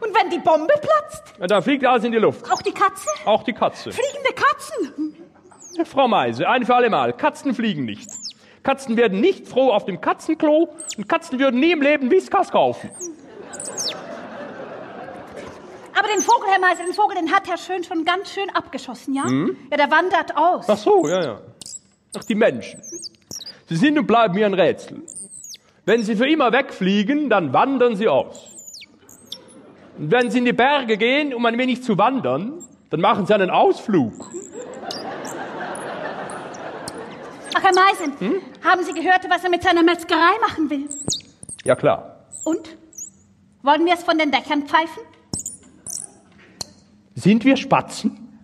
[0.00, 1.34] Und wenn die Bombe platzt?
[1.38, 2.50] Ja, dann fliegt alles in die Luft.
[2.50, 3.08] Auch die Katze?
[3.24, 3.90] Auch die Katze.
[3.92, 5.16] Fliegende Katzen?
[5.84, 7.12] Frau Meise, ein für alle Mal.
[7.12, 8.08] Katzen fliegen nicht.
[8.62, 12.90] Katzen werden nicht froh auf dem Katzenklo und Katzen würden nie im Leben Whiskas kaufen.
[15.98, 19.14] Aber den Vogel, Herr Meise, den Vogel, den hat Herr Schön schon ganz schön abgeschossen,
[19.14, 19.24] ja?
[19.24, 19.56] Mhm.
[19.70, 20.66] Ja, der wandert aus.
[20.68, 21.40] Ach so, ja, ja.
[22.18, 22.82] Ach, die Menschen.
[23.68, 25.02] Sie sind und bleiben mir ein Rätsel.
[25.86, 28.48] Wenn sie für immer wegfliegen, dann wandern sie aus.
[29.96, 32.54] Und wenn sie in die Berge gehen, um ein wenig zu wandern,
[32.90, 34.12] dann machen sie einen Ausflug.
[37.54, 40.88] Ach, Herr Meisen, haben Sie gehört, was er mit seiner Metzgerei machen will?
[41.64, 42.26] Ja, klar.
[42.44, 42.76] Und?
[43.62, 45.02] Wollen wir es von den Dächern pfeifen?
[47.14, 48.40] Sind wir Spatzen?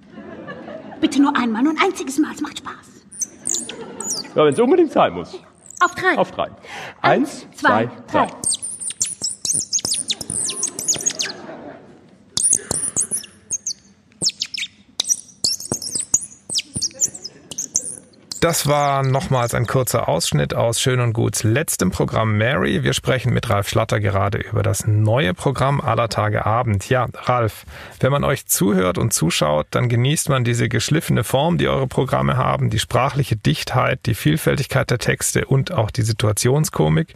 [1.00, 4.34] Bitte nur einmal, nur ein einziges Mal, es macht Spaß.
[4.36, 5.38] Ja, wenn es unbedingt sein muss.
[5.84, 6.16] Auf drei.
[6.16, 6.48] Auf drei.
[7.00, 8.28] Eins, zwei, drei.
[18.42, 22.82] Das war nochmals ein kurzer Ausschnitt aus Schön und Guts letztem Programm Mary.
[22.82, 26.88] Wir sprechen mit Ralf Schlatter gerade über das neue Programm aller Tage Abend.
[26.88, 27.64] Ja, Ralf,
[28.00, 32.36] wenn man euch zuhört und zuschaut, dann genießt man diese geschliffene Form, die eure Programme
[32.36, 37.14] haben, die sprachliche Dichtheit, die Vielfältigkeit der Texte und auch die Situationskomik.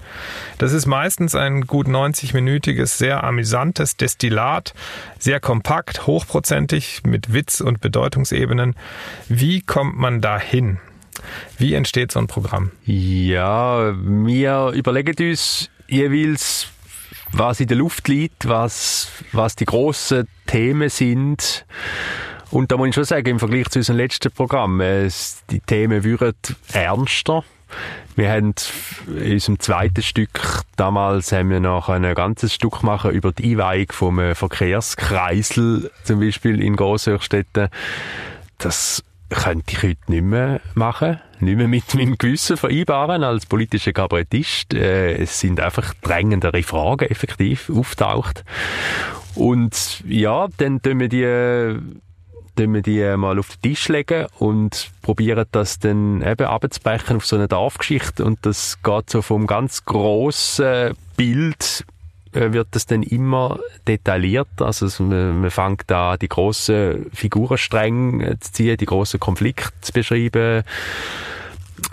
[0.58, 4.74] Das ist meistens ein gut 90-minütiges, sehr amüsantes Destillat,
[5.18, 8.76] sehr kompakt, hochprozentig, mit Witz und Bedeutungsebenen.
[9.28, 10.78] Wie kommt man da hin?
[11.58, 12.72] Wie entsteht so ein Programm?
[12.84, 16.68] Ja, wir überlegen uns jeweils,
[17.32, 21.64] was in der Luft liegt, was, was die grossen Themen sind.
[22.50, 26.04] Und da muss ich schon sagen, im Vergleich zu unserem letzten Programm, es, die Themen
[26.04, 26.34] würden
[26.72, 27.44] ernster.
[28.14, 28.54] Wir haben
[29.08, 33.86] in unserem zweiten Stück damals haben wir noch ein ganzes Stück machen über die Einweihung
[33.90, 37.68] vom Verkehrskreisel, zum Beispiel in Grosshochstetten.
[38.58, 43.92] Das könnte ich heute nicht mehr machen, nicht mehr mit meinem Gewissen vereinbaren als politischer
[43.92, 44.74] Kabarettist.
[44.74, 48.44] Äh, es sind einfach drängendere Fragen effektiv auftaucht.
[49.34, 51.78] Und ja, dann tun wir die
[52.56, 57.26] tun wir die mal auf den Tisch legen und probieren das dann eben abzubrechen auf
[57.26, 61.84] so eine Dorfgeschichte und das geht so vom ganz grossen Bild
[62.36, 64.48] wird das dann immer detailliert.
[64.60, 70.62] Also man, man fängt da die grossen Figurenstränge zu ziehen, die grossen Konflikte zu beschreiben.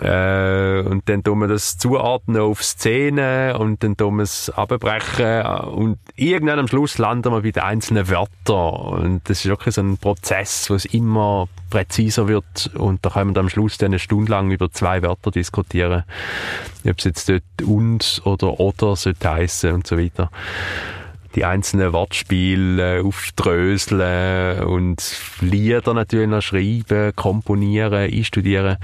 [0.00, 5.42] Äh, und dann tun wir das zuordnen auf Szenen und dann tun wir es abbrechen.
[5.42, 9.04] Und irgendwann am Schluss landen wir bei den einzelnen Wörtern.
[9.04, 12.70] Und das ist wirklich so ein Prozess, wo es immer präziser wird.
[12.74, 16.04] Und da können wir am Schluss dann eine Stunde lang über zwei Wörter diskutieren,
[16.86, 20.30] ob es jetzt dort und oder oder sollte heissen und so weiter.
[21.34, 25.02] Die einzelnen Wortspiele aufdröseln und
[25.40, 28.76] Lieder natürlich noch schreiben, komponieren, einstudieren.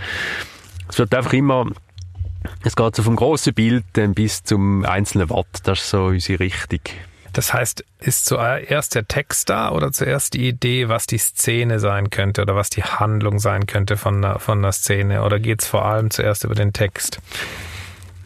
[0.90, 1.66] Es wird einfach immer,
[2.64, 5.46] es geht so vom grossen Bild bis zum einzelnen Wort.
[5.64, 6.80] Das ist so unsere Richtung.
[7.32, 12.10] Das heißt, ist zuerst der Text da oder zuerst die Idee, was die Szene sein
[12.10, 15.22] könnte oder was die Handlung sein könnte von einer, von einer Szene?
[15.22, 17.20] Oder geht es vor allem zuerst über den Text?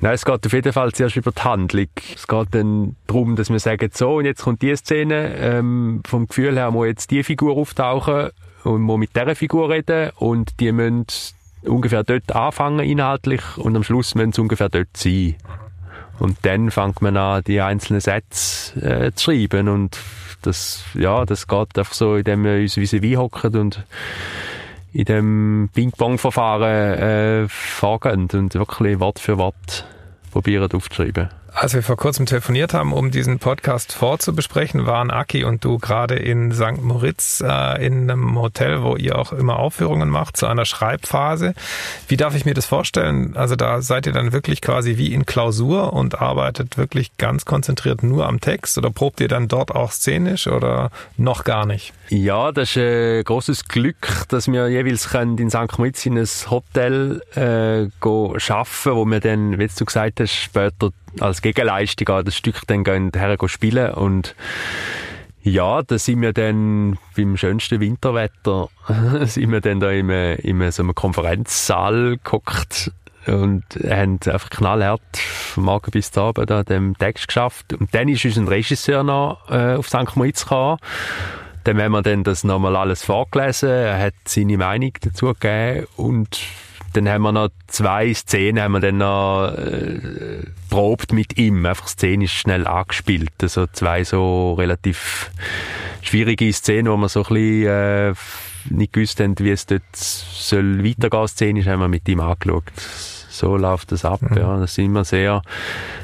[0.00, 1.88] Nein, es geht auf jeden Fall zuerst über die Handlung.
[2.14, 6.28] Es geht dann darum, dass wir sagen, so, und jetzt kommt die Szene, ähm, vom
[6.28, 8.30] Gefühl her muss jetzt die Figur auftauchen
[8.64, 11.06] und muss mit dieser Figur reden und die müssen
[11.66, 15.36] ungefähr dort anfangen inhaltlich und am Schluss müssen sie ungefähr dort sein.
[16.18, 19.98] Und dann fängt man an, die einzelnen Sätze äh, zu schreiben und
[20.42, 23.84] das, ja, das geht einfach so, indem wir uns wie wie hocken und
[24.92, 29.86] in dem Ping-Pong-Verfahren äh, vorgehen und wirklich Wort für Wort
[30.30, 31.30] probieren aufzuschreiben.
[31.56, 36.16] Als wir vor kurzem telefoniert haben, um diesen Podcast vorzubesprechen, waren Aki und du gerade
[36.16, 36.82] in St.
[36.82, 41.54] Moritz äh, in einem Hotel, wo ihr auch immer Aufführungen macht, zu einer Schreibphase.
[42.08, 43.36] Wie darf ich mir das vorstellen?
[43.36, 48.02] Also da seid ihr dann wirklich quasi wie in Klausur und arbeitet wirklich ganz konzentriert
[48.02, 51.92] nur am Text oder probt ihr dann dort auch szenisch oder noch gar nicht?
[52.10, 55.78] Ja, das ist ein großes Glück, dass wir jeweils in St.
[55.78, 60.90] Moritz in ein Hotel äh, go schaffen, wo wir dann, wie du gesagt hast, später
[61.20, 64.34] als Gegenleistung an das Stück dann gehen, her spielen und
[65.42, 68.70] ja, da sind wir dann beim schönsten Winterwetter
[69.26, 72.90] sind wir dann da im, im so einem Konferenzsaal geguckt
[73.26, 77.72] und haben einfach knallhart vom Morgen bis zum Abend an dem Text geschafft.
[77.72, 80.16] Und dann ist unser Regisseur noch äh, auf St.
[80.16, 80.78] Moritz gekommen.
[81.64, 86.40] Dann haben wir dann das nochmal alles vorgelesen, er hat seine Meinung dazu gegeben und
[86.94, 91.88] dann haben wir noch zwei Szenen, haben wir dann noch äh, probt mit ihm, einfach
[91.88, 93.32] szenisch schnell angespielt.
[93.42, 95.30] Also zwei so relativ
[96.02, 98.14] schwierige Szenen, wo wir so ein bisschen äh,
[98.70, 102.64] nicht gewusst haben, wie es dort soll weitergehen szenisch, haben wir mit ihm angeschaut.
[103.38, 104.22] So läuft das ab.
[104.22, 104.36] Mhm.
[104.36, 104.58] Ja.
[104.58, 105.42] Das sind immer sehr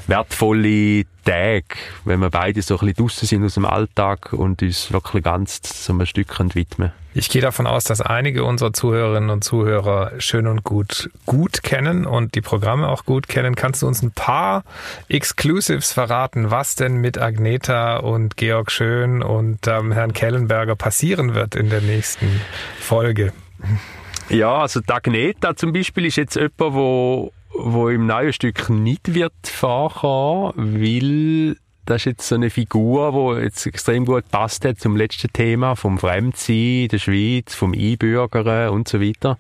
[0.07, 1.65] wertvolle Tage,
[2.05, 5.61] wenn wir beide so ein bisschen draussen sind aus dem Alltag und uns wirklich ganz
[5.63, 10.47] so ein Stück widmen Ich gehe davon aus, dass einige unserer Zuhörerinnen und Zuhörer schön
[10.47, 13.55] und gut gut kennen und die Programme auch gut kennen.
[13.55, 14.65] Kannst du uns ein paar
[15.09, 21.55] Exclusives verraten, was denn mit Agneta und Georg Schön und ähm, Herrn Kellenberger passieren wird
[21.55, 22.41] in der nächsten
[22.81, 23.33] Folge?
[24.31, 29.15] Ja, also die Agneta zum Beispiel ist jetzt jemand, wo, wo im neuen Stück nicht
[29.15, 34.79] wird vorkommen, weil das ist jetzt so eine Figur, die jetzt extrem gut passt hat
[34.79, 39.37] zum letzten Thema, vom Fremdsein der Schweiz, vom Einbürgern und so weiter.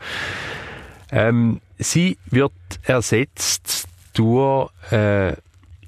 [1.12, 5.34] Ähm, sie wird ersetzt durch äh,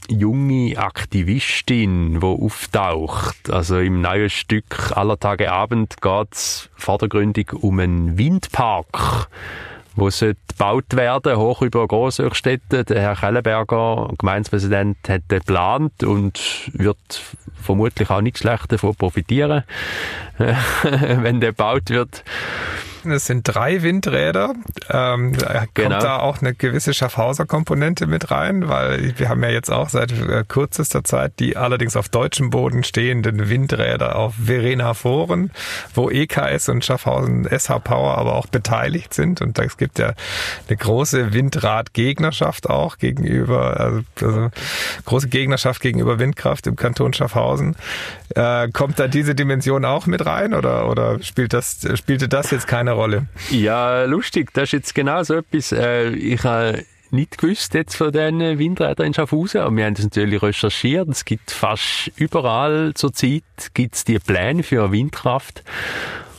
[0.09, 3.51] junge Aktivistin, die auftaucht.
[3.51, 9.29] Also im neuen Stück Aller Tage Abend geht es vordergründig um einen Windpark
[9.95, 12.85] wo gebaut werden, hoch über Grossöchstetten.
[12.87, 17.23] Der Herr Kellenberger, Gemeindepräsident, hat den geplant und wird
[17.61, 19.65] vermutlich auch nicht schlecht davon profitieren,
[20.39, 22.25] wenn der gebaut wird.
[23.05, 24.55] Es sind drei Windräder.
[24.89, 25.99] Ähm, kommt genau.
[25.99, 30.45] da auch eine gewisse Schaffhauser-Komponente mit rein, weil wir haben ja jetzt auch seit äh,
[30.47, 35.51] kürzester Zeit die allerdings auf deutschem Boden stehenden Windräder auf Verena Foren,
[35.95, 39.41] wo EKS und Schaffhausen SH Power aber auch beteiligt sind.
[39.41, 40.15] Und es gibt ja
[40.69, 44.51] eine große Windradgegnerschaft auch gegenüber, also, also
[45.05, 47.77] große Gegnerschaft gegenüber Windkraft im Kanton Schaffhausen.
[48.35, 52.67] Äh, kommt da diese Dimension auch mit rein oder, oder spielt das, spielte das jetzt
[52.67, 53.27] keine eine Rolle.
[53.51, 54.53] Ja, lustig.
[54.55, 55.73] Das ist jetzt genau so etwas.
[55.73, 60.05] Äh, ich habe nicht gewusst jetzt von diesen Windrädern in Schaffhausen, aber wir haben das
[60.05, 61.09] natürlich recherchiert.
[61.09, 63.43] Es gibt fast überall zur Zeit
[63.75, 65.63] gibt's die Pläne für Windkraft.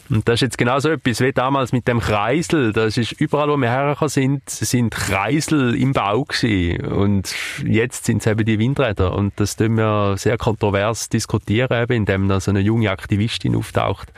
[0.09, 2.73] Und das ist jetzt genau so etwas wie damals mit dem Kreisel.
[2.73, 6.85] Das ist überall, wo wir hergekommen sind, sind Kreisel im Bau gewesen.
[6.85, 7.33] Und
[7.65, 9.13] jetzt sind es eben die Windräder.
[9.13, 14.11] Und das tun wir sehr kontrovers diskutieren, eben, indem da so eine junge Aktivistin auftaucht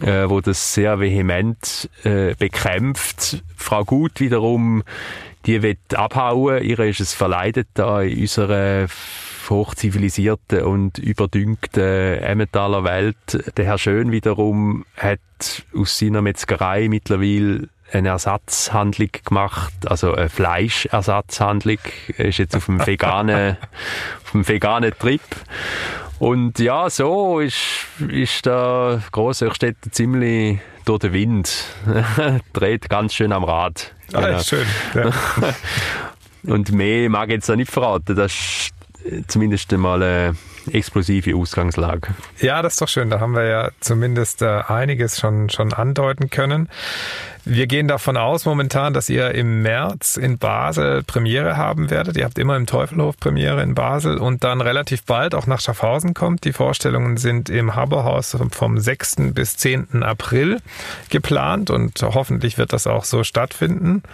[0.00, 3.42] äh, wo das sehr vehement äh, bekämpft.
[3.56, 4.82] Frau Gut wiederum,
[5.46, 6.62] die wird abhauen.
[6.62, 8.86] Ihr ist es verleidet, da in unserer
[9.48, 13.56] hochzivilisierten und überdüngten Emmentaler Welt.
[13.56, 15.20] Der Herr Schön wiederum hat
[15.76, 21.78] aus seiner Metzgerei mittlerweile eine Ersatzhandlung gemacht, also eine Fleischersatzhandlung,
[22.16, 23.58] er ist jetzt auf dem veganen,
[24.24, 25.20] auf dem veganen Trip
[26.18, 31.64] und ja, so ist, ist der Grossöchstädter ziemlich durch den Wind.
[32.52, 33.94] Dreht ganz schön am Rad.
[34.12, 34.42] Ah, genau.
[34.42, 34.66] schön.
[34.94, 35.10] Ja.
[36.44, 38.16] Und mehr mag ich jetzt noch nicht verraten.
[38.16, 38.32] Das
[39.04, 40.36] ist zumindest einmal eine
[40.70, 42.08] explosive Ausgangslage.
[42.40, 43.10] Ja, das ist doch schön.
[43.10, 46.68] Da haben wir ja zumindest äh, einiges schon, schon andeuten können.
[47.44, 52.16] Wir gehen davon aus momentan, dass ihr im März in Basel Premiere haben werdet.
[52.16, 56.14] Ihr habt immer im Teufelhof Premiere in Basel und dann relativ bald auch nach Schaffhausen
[56.14, 56.44] kommt.
[56.44, 59.32] Die Vorstellungen sind im Haberhaus vom 6.
[59.34, 60.04] bis 10.
[60.04, 60.60] April
[61.10, 64.04] geplant und hoffentlich wird das auch so stattfinden.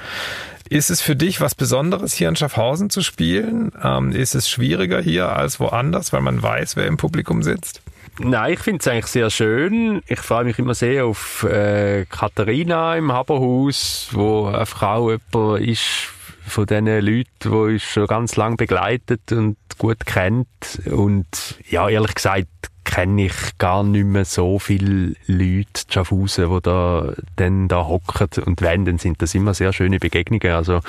[0.71, 3.73] Ist es für dich was Besonderes, hier in Schaffhausen zu spielen?
[3.83, 7.81] Ähm, ist es schwieriger hier als woanders, weil man weiß, wer im Publikum sitzt?
[8.21, 10.03] Nein, ich finde es eigentlich sehr schön.
[10.09, 16.09] Ich freue mich immer sehr auf äh, Katharina im Haberhaus, wo eine Frau jemand ist
[16.47, 20.49] von diesen Leuten, die uns schon ganz lange begleitet und gut kennt.
[20.91, 21.27] Und
[21.71, 22.49] ja, ehrlich gesagt,
[22.89, 28.63] kenne ich gar nicht mehr so viele Leute Schaffhausen, die da dann da hocken und
[28.63, 30.53] wenn, dann sind das immer sehr schöne Begegnungen.
[30.53, 30.81] Also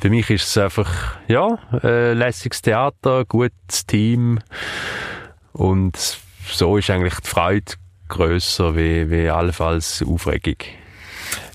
[0.00, 4.38] für mich ist es einfach, ja, äh, lässiges Theater, gutes Team
[5.52, 6.18] und
[6.50, 7.74] so ist eigentlich die Freude
[8.08, 10.56] grösser wie, wie allenfalls Aufregung.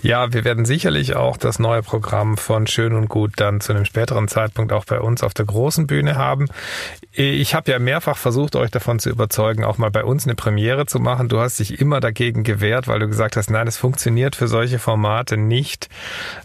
[0.04, 3.86] Ja, wir werden sicherlich auch das neue Programm von Schön und Gut dann zu einem
[3.86, 6.48] späteren Zeitpunkt auch bei uns auf der großen Bühne haben.
[7.14, 10.88] Ich habe ja mehrfach versucht, euch davon zu überzeugen, auch mal bei uns eine Premiere
[10.88, 11.30] zu machen.
[11.30, 14.80] Du hast dich immer dagegen gewehrt, weil du gesagt hast, nein, es funktioniert für solche
[14.80, 15.90] Formate nicht,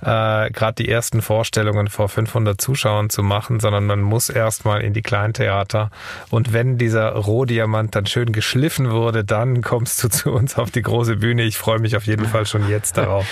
[0.03, 4.93] äh, gerade die ersten Vorstellungen vor 500 Zuschauern zu machen, sondern man muss erstmal in
[4.93, 5.91] die Kleintheater.
[6.31, 10.83] Und wenn dieser Rohdiamant dann schön geschliffen wurde, dann kommst du zu uns auf die
[10.83, 11.45] große Bühne.
[11.45, 13.25] Ich freue mich auf jeden Fall schon jetzt darauf.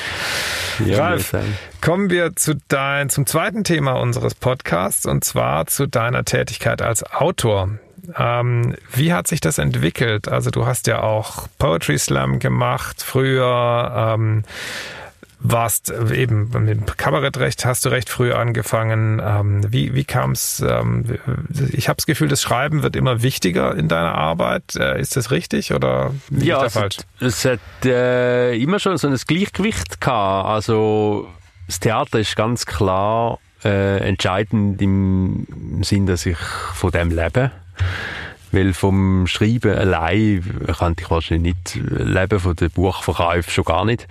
[0.84, 1.32] Ja, Ralf,
[1.80, 7.04] kommen wir zu dein, zum zweiten Thema unseres Podcasts und zwar zu deiner Tätigkeit als
[7.04, 7.70] Autor.
[8.16, 10.28] Ähm, wie hat sich das entwickelt?
[10.28, 14.14] Also du hast ja auch Poetry Slam gemacht früher.
[14.14, 14.44] Ähm,
[15.46, 19.20] warst eben mit Kabarettrecht hast du recht früh angefangen.
[19.22, 20.64] Ähm, wie wie kam es?
[20.66, 21.18] Ähm,
[21.70, 24.74] ich habe das Gefühl, das Schreiben wird immer wichtiger in deiner Arbeit.
[24.74, 26.96] Äh, ist das richtig oder ja, da falsch?
[27.20, 30.48] Es, es hat äh, immer schon so ein Gleichgewicht gehabt.
[30.48, 31.28] Also
[31.66, 35.46] das Theater ist ganz klar äh, entscheidend im
[35.82, 37.50] Sinn, dass ich von dem lebe.
[38.50, 40.42] Weil vom Schreiben allein
[40.78, 44.06] kann ich wahrscheinlich nicht leben, von den Buchverkäufen schon gar nicht.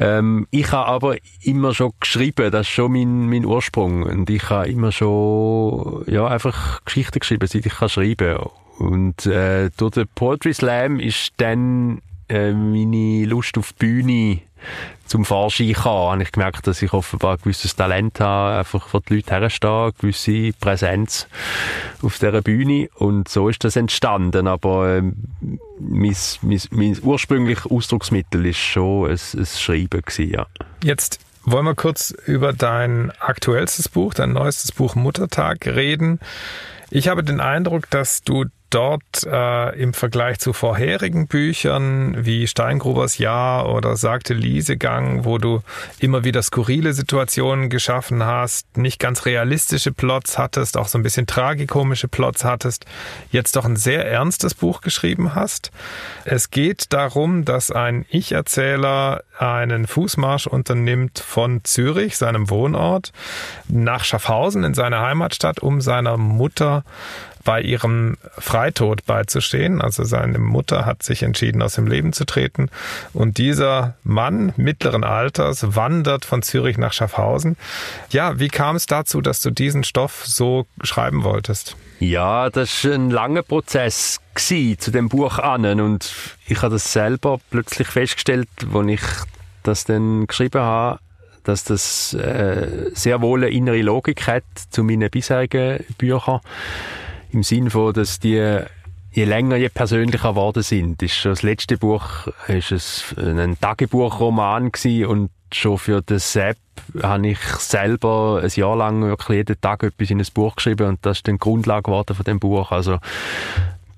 [0.00, 4.02] Ähm, ich habe aber immer schon geschrieben, das ist schon mein, mein Ursprung.
[4.02, 8.38] Und ich habe immer schon, ja, einfach Geschichten geschrieben, seit ich kann schreiben
[8.78, 14.40] Und äh, durch den Poetry Slam ist dann äh, meine Lust auf die Bühne
[15.06, 19.00] zum Vorschein kam, habe ich gemerkt, dass ich offenbar ein gewisses Talent habe, einfach vor
[19.00, 21.26] die Leute herstehen, eine gewisse Präsenz
[22.02, 25.16] auf dieser Bühne und so ist das entstanden, aber ähm,
[25.80, 30.46] mein, mein, mein ursprüngliches Ausdrucksmittel ist schon ein, ein Schreiben gewesen, ja.
[30.82, 36.20] Jetzt wollen wir kurz über dein aktuellstes Buch, dein neuestes Buch Muttertag reden.
[36.90, 43.18] Ich habe den Eindruck, dass du dort äh, im Vergleich zu vorherigen Büchern wie Steingrubers
[43.18, 45.62] Jahr oder Sagte Liesegang, wo du
[45.98, 51.26] immer wieder skurrile Situationen geschaffen hast, nicht ganz realistische Plots hattest, auch so ein bisschen
[51.26, 52.86] tragikomische Plots hattest,
[53.30, 55.70] jetzt doch ein sehr ernstes Buch geschrieben hast.
[56.24, 63.12] Es geht darum, dass ein Ich-Erzähler einen Fußmarsch unternimmt von Zürich, seinem Wohnort,
[63.68, 66.84] nach Schaffhausen in seine Heimatstadt, um seiner Mutter
[67.44, 69.80] bei ihrem Freitod beizustehen.
[69.80, 72.70] Also seine Mutter hat sich entschieden, aus dem Leben zu treten.
[73.12, 77.56] Und dieser Mann mittleren Alters wandert von Zürich nach Schaffhausen.
[78.10, 81.76] Ja, wie kam es dazu, dass du diesen Stoff so schreiben wolltest?
[81.98, 86.14] Ja, das war ein langer Prozess zu dem Buch an und
[86.46, 89.00] ich habe das selber plötzlich festgestellt, als ich
[89.62, 90.98] das dann geschrieben habe,
[91.44, 96.40] dass das äh, sehr wohl eine innere Logik hat zu meinen bisherigen Büchern
[97.32, 98.60] im Sinn von, dass die
[99.12, 101.02] je länger, je persönlicher geworden sind.
[101.02, 106.58] Ist das letzte Buch ist es ein Tagebuchroman gewesen und schon für den Sepp
[107.02, 110.98] habe ich selber ein Jahr lang wirklich jeden Tag etwas in ein Buch geschrieben und
[111.04, 112.70] das ist dann die Grundlage geworden von dem Buch.
[112.70, 112.98] Also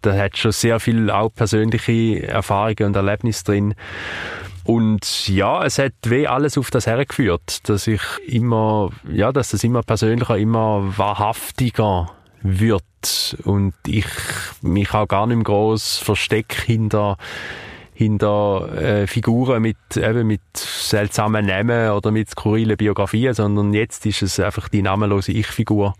[0.00, 3.74] da hat schon sehr viel auch persönliche Erfahrungen und Erlebnisse drin.
[4.64, 9.64] Und ja, es hat weh alles auf das hergeführt, dass ich immer, ja, dass das
[9.64, 12.10] immer persönlicher, immer wahrhaftiger
[12.42, 14.06] wird und ich
[14.62, 17.16] mich auch gar nicht mehr groß verstecke hinter
[17.94, 24.22] hinter äh, Figuren mit eben mit seltsamen Namen oder mit skurrilen Biografien, sondern jetzt ist
[24.22, 25.94] es einfach die namenlose Ich-Figur,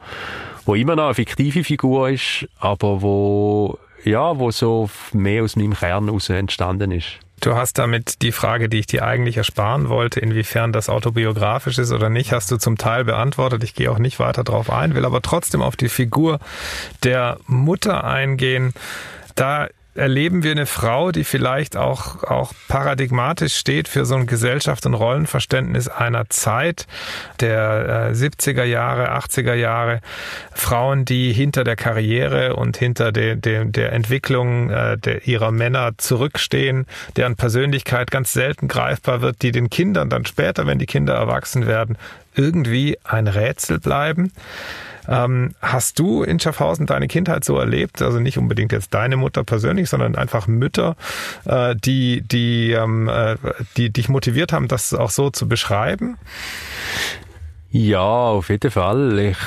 [0.65, 5.75] wo immer noch eine fiktive Figur ist, aber wo ja, wo so mehr aus meinem
[5.75, 7.21] Kern heraus entstanden ist.
[7.43, 11.91] Du hast damit die Frage, die ich dir eigentlich ersparen wollte, inwiefern das autobiografisch ist
[11.91, 13.65] oder nicht, hast du zum Teil beantwortet.
[13.65, 16.39] Ich gehe auch nicht weiter darauf ein, will aber trotzdem auf die Figur
[17.03, 18.75] der Mutter eingehen.
[19.35, 24.87] Da erleben wir eine Frau, die vielleicht auch, auch paradigmatisch steht für so ein Gesellschaft-
[24.87, 26.87] und Rollenverständnis einer Zeit
[27.41, 30.01] der äh, 70er Jahre, 80er Jahre.
[30.53, 35.93] Frauen, die hinter der Karriere und hinter de, de, der Entwicklung äh, der, ihrer Männer
[35.99, 36.87] zurückstehen,
[37.17, 41.67] deren Persönlichkeit ganz selten greifbar wird, die den Kindern dann später, wenn die Kinder erwachsen
[41.67, 41.99] werden,
[42.35, 44.33] irgendwie ein Rätsel bleiben.
[45.09, 48.03] Ähm, hast du in Schaffhausen deine Kindheit so erlebt?
[48.03, 50.97] Also nicht unbedingt jetzt deine Mutter persönlich, sondern einfach Mütter,
[51.45, 53.37] äh, die, die, ähm, äh,
[53.77, 56.19] die dich motiviert haben, das auch so zu beschreiben?
[57.71, 59.19] Ja, auf jeden Fall.
[59.19, 59.39] Ich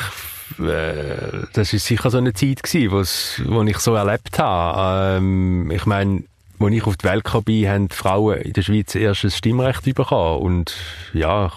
[0.59, 5.17] äh, das ist sicher so eine Zeit gewesen, wo's, wo ich so erlebt habe.
[5.17, 6.23] Ähm, ich meine,
[6.59, 10.41] als ich auf die Welt kam, haben Frauen in der Schweiz erst ein Stimmrecht bekommen.
[10.41, 10.75] Und
[11.13, 11.51] ja,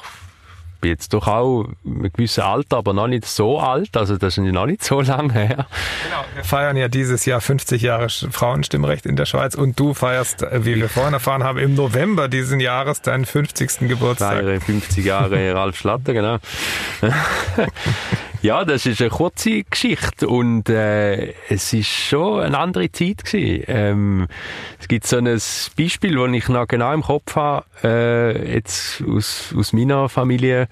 [0.81, 3.97] bin jetzt doch auch ein gewisses Alter, aber noch nicht so alt.
[3.97, 5.67] Also das ist noch nicht so lange her.
[6.05, 10.43] Genau, wir feiern ja dieses Jahr 50 Jahre Frauenstimmrecht in der Schweiz und du feierst,
[10.43, 13.89] äh, wie wir vorhin erfahren haben, im November diesen Jahres deinen 50.
[13.89, 14.39] Geburtstag.
[14.39, 16.39] Feiere 50 Jahre Ralf Schlatter, genau.
[18.43, 23.65] ja, das ist eine kurze Geschichte und äh, es ist schon eine andere Zeit gewesen.
[23.67, 24.29] Ähm,
[24.81, 29.55] es gibt so ein Beispiel, das ich noch genau im Kopf habe, äh, jetzt aus,
[29.57, 30.69] aus meiner Familie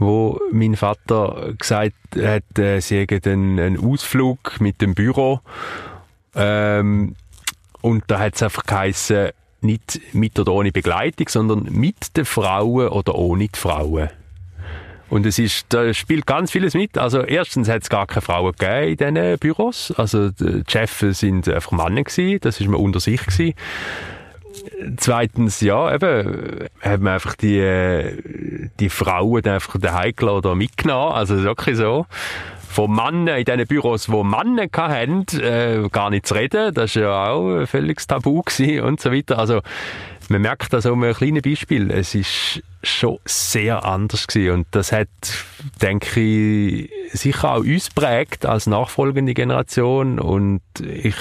[0.00, 5.40] wo mein Vater gesagt hat, äh, sie hätten einen, Ausflug mit dem Büro.
[6.34, 7.16] Ähm,
[7.82, 9.28] und da hat es einfach geheißen,
[9.60, 14.08] nicht mit oder ohne Begleitung, sondern mit den Frauen oder ohne die Frauen.
[15.10, 16.96] Und es ist, da spielt ganz vieles mit.
[16.96, 19.92] Also erstens hat es gar keine Frauen gegeben in diesen Büros.
[19.96, 22.38] Also die Chefs sind einfach Männer gewesen.
[22.40, 23.54] Das ist man unter sich gewesen.
[24.96, 31.12] Zweitens, ja, eben, hat man einfach die, die Frauen einfach daheim oder mitgenommen.
[31.12, 32.06] Also, wirklich so.
[32.68, 36.72] Von Männern in diesen Büros, wo Männer hatten, äh, gar nicht zu reden.
[36.72, 39.38] Das war ja auch völliges Tabu gewesen und so weiter.
[39.38, 39.60] Also,
[40.30, 41.90] man merkt das auch um ein kleines Beispiel.
[41.90, 44.54] Es ist schon sehr anders gewesen.
[44.54, 45.08] Und das hat,
[45.82, 50.20] denke ich, sicher auch uns prägt als nachfolgende Generation.
[50.20, 51.16] Und ich,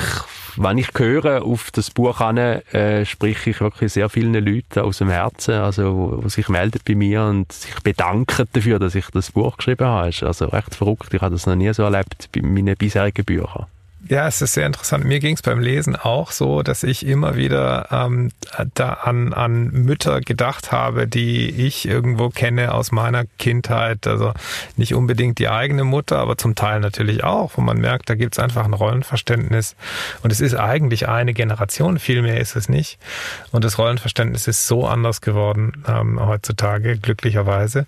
[0.57, 4.99] wenn ich höre auf das Buch an, äh, spreche ich wirklich sehr vielen Leuten aus
[4.99, 9.32] dem Herzen, also, die sich melden bei mir und sich bedanken dafür, dass ich das
[9.32, 10.10] Buch geschrieben habe.
[10.10, 11.12] ist also recht verrückt.
[11.12, 13.66] Ich habe das noch nie so erlebt bei meinen bisherigen Büchern.
[14.07, 15.03] Ja, es ist sehr interessant.
[15.03, 18.31] Mir ging es beim Lesen auch so, dass ich immer wieder ähm,
[18.73, 24.07] da an, an Mütter gedacht habe, die ich irgendwo kenne aus meiner Kindheit.
[24.07, 24.33] Also
[24.77, 28.35] nicht unbedingt die eigene Mutter, aber zum Teil natürlich auch, wo man merkt, da gibt
[28.35, 29.75] es einfach ein Rollenverständnis.
[30.23, 32.99] Und es ist eigentlich eine Generation, viel mehr ist es nicht.
[33.51, 37.85] Und das Rollenverständnis ist so anders geworden ähm, heutzutage, glücklicherweise.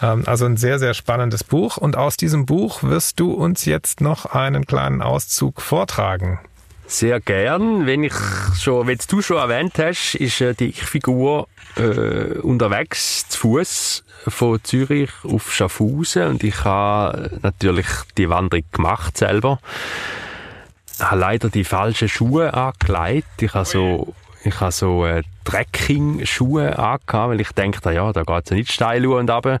[0.00, 1.76] Ähm, also ein sehr, sehr spannendes Buch.
[1.76, 6.38] Und aus diesem Buch wirst du uns jetzt noch einen kleinen Auszug vortragen.
[6.86, 7.86] Sehr gern.
[7.86, 8.14] Wenn ich
[8.58, 14.62] schon, wenn du schon erwähnt hast, ist äh, die Ich-Figur äh, unterwegs zu Fuß von
[14.62, 17.86] Zürich auf Schaffhausen und ich habe natürlich
[18.18, 19.58] die Wanderung gemacht selber.
[20.94, 23.40] Ich habe leider die falschen Schuhe angelegt.
[23.40, 24.14] Ich habe so
[24.44, 28.72] ich habe so äh, Trekking-Schuhe angehabt, weil ich denke, ja, da geht es ja nicht
[28.72, 29.60] steil und runter.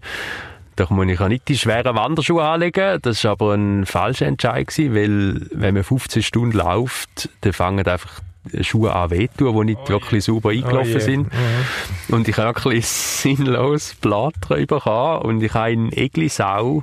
[0.76, 2.98] Da muss ich auch nicht die schweren Wanderschuhe anlegen.
[3.02, 7.86] Das war aber ein falscher Entscheid gewesen, weil wenn man 15 Stunden läuft, dann fangen
[7.86, 8.20] einfach
[8.62, 11.32] Schuhe an wehtun, die nicht oh wirklich sauber eingelaufen oh sind.
[11.32, 12.14] Mhm.
[12.14, 16.82] Und ich habe wirklich sinnlos Blatträuber bekommen und ich habe in Eglisau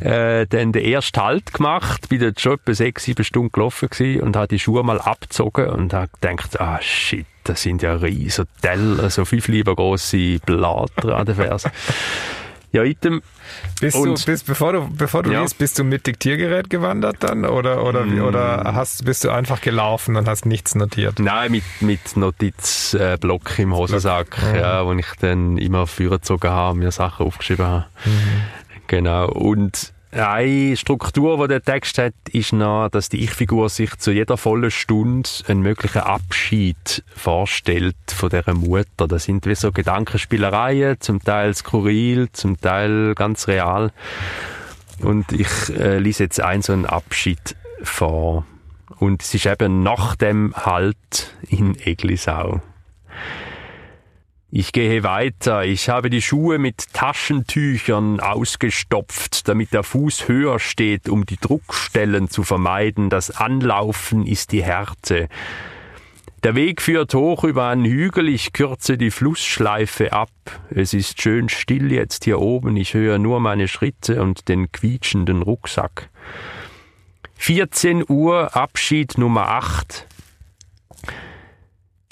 [0.00, 4.22] äh, dann den ersten Halt gemacht, bin dort schon etwa sechs, sieben Stunden gelaufen gewesen
[4.22, 8.48] und habe die Schuhe mal abgezogen und habe gedacht, ah shit, das sind ja riesige
[8.60, 11.70] Teller, so fünf lieber grosse Blatter an den Fersen.
[12.74, 13.22] Ja, item.
[13.80, 15.42] Bist du, bist, bevor du, bevor du ja.
[15.42, 17.44] liest, bist du mit Diktiergerät gewandert dann?
[17.44, 18.20] Oder, oder, mm.
[18.22, 21.20] oder hast, bist du einfach gelaufen und hast nichts notiert?
[21.20, 24.56] Nein, mit, mit Notizblock im Hosensack, mhm.
[24.56, 27.86] ja, wo ich dann immer vorgezogen habe, mir Sachen aufgeschrieben habe.
[28.06, 28.42] Mhm.
[28.88, 29.28] Genau.
[29.28, 34.36] Und eine Struktur, die der Text hat, ist noch, dass die Ich-Figur sich zu jeder
[34.36, 39.08] vollen Stunde einen möglichen Abschied vorstellt von dieser Mutter.
[39.08, 43.92] Das sind wie so Gedankenspielereien, zum Teil skurril, zum Teil ganz real.
[45.00, 48.46] Und ich äh, lese jetzt einen so einen Abschied vor.
[48.98, 52.62] Und es ist eben nach dem Halt in Eglisau.
[54.56, 55.64] Ich gehe weiter.
[55.64, 62.30] Ich habe die Schuhe mit Taschentüchern ausgestopft, damit der Fuß höher steht, um die Druckstellen
[62.30, 63.10] zu vermeiden.
[63.10, 65.28] Das Anlaufen ist die Härte.
[66.44, 70.30] Der Weg führt hoch über einen Hügel, ich kürze die Flussschleife ab.
[70.70, 75.42] Es ist schön still jetzt hier oben, ich höre nur meine Schritte und den quietschenden
[75.42, 76.10] Rucksack.
[77.38, 80.06] 14 Uhr, Abschied Nummer 8.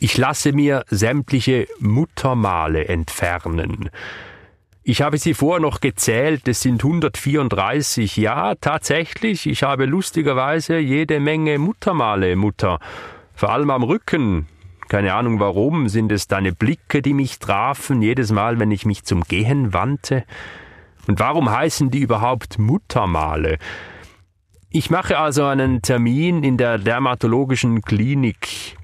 [0.05, 3.89] Ich lasse mir sämtliche Muttermale entfernen.
[4.83, 8.17] Ich habe sie vorher noch gezählt, es sind 134.
[8.17, 12.81] Ja, tatsächlich, ich habe lustigerweise jede Menge Muttermale, Mutter.
[13.33, 14.49] Vor allem am Rücken.
[14.89, 19.05] Keine Ahnung warum, sind es deine Blicke, die mich trafen, jedes Mal, wenn ich mich
[19.05, 20.25] zum Gehen wandte?
[21.07, 23.59] Und warum heißen die überhaupt Muttermale?
[24.69, 28.82] Ich mache also einen Termin in der dermatologischen Klinik.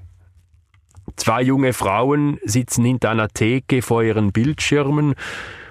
[1.19, 5.15] Zwei junge Frauen sitzen hinter einer Theke vor ihren Bildschirmen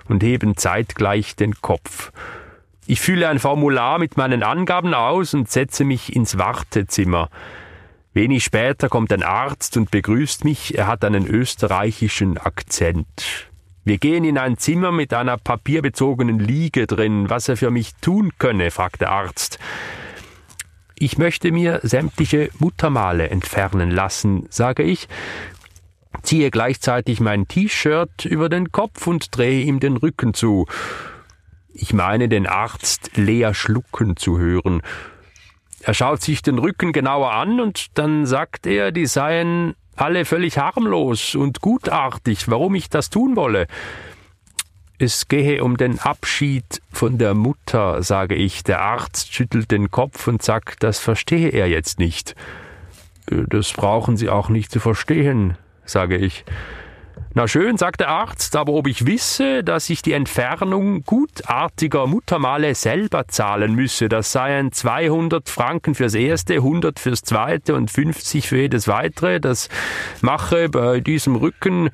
[0.06, 2.12] und heben zeitgleich den Kopf.
[2.86, 7.30] Ich fülle ein Formular mit meinen Angaben aus und setze mich ins Wartezimmer.
[8.12, 10.76] Wenig später kommt ein Arzt und begrüßt mich.
[10.76, 13.48] Er hat einen österreichischen Akzent.
[13.84, 17.30] Wir gehen in ein Zimmer mit einer papierbezogenen Liege drin.
[17.30, 19.58] Was er für mich tun könne, fragt der Arzt.
[21.00, 25.06] Ich möchte mir sämtliche Muttermale entfernen lassen, sage ich,
[26.24, 30.66] ziehe gleichzeitig mein T-Shirt über den Kopf und drehe ihm den Rücken zu.
[31.72, 34.82] Ich meine, den Arzt leer schlucken zu hören.
[35.82, 40.58] Er schaut sich den Rücken genauer an und dann sagt er, die seien alle völlig
[40.58, 43.68] harmlos und gutartig, warum ich das tun wolle.
[45.00, 48.64] Es gehe um den Abschied von der Mutter, sage ich.
[48.64, 52.34] Der Arzt schüttelt den Kopf und sagt, das verstehe er jetzt nicht.
[53.30, 56.44] Äh, das brauchen Sie auch nicht zu verstehen, sage ich.
[57.34, 62.74] Na schön, sagt der Arzt, aber ob ich wisse, dass ich die Entfernung gutartiger Muttermale
[62.74, 68.58] selber zahlen müsse, das seien 200 Franken fürs erste, 100 fürs zweite und 50 für
[68.58, 69.68] jedes weitere, das
[70.20, 71.90] mache bei diesem Rücken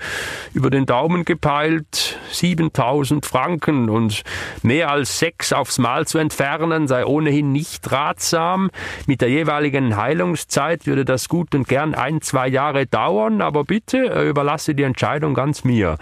[0.53, 4.23] über den Daumen gepeilt 7000 Franken und
[4.63, 8.71] mehr als sechs aufs Mal zu entfernen sei ohnehin nicht ratsam.
[9.07, 14.27] Mit der jeweiligen Heilungszeit würde das gut und gern ein, zwei Jahre dauern, aber bitte
[14.29, 15.99] überlasse die Entscheidung ganz mir.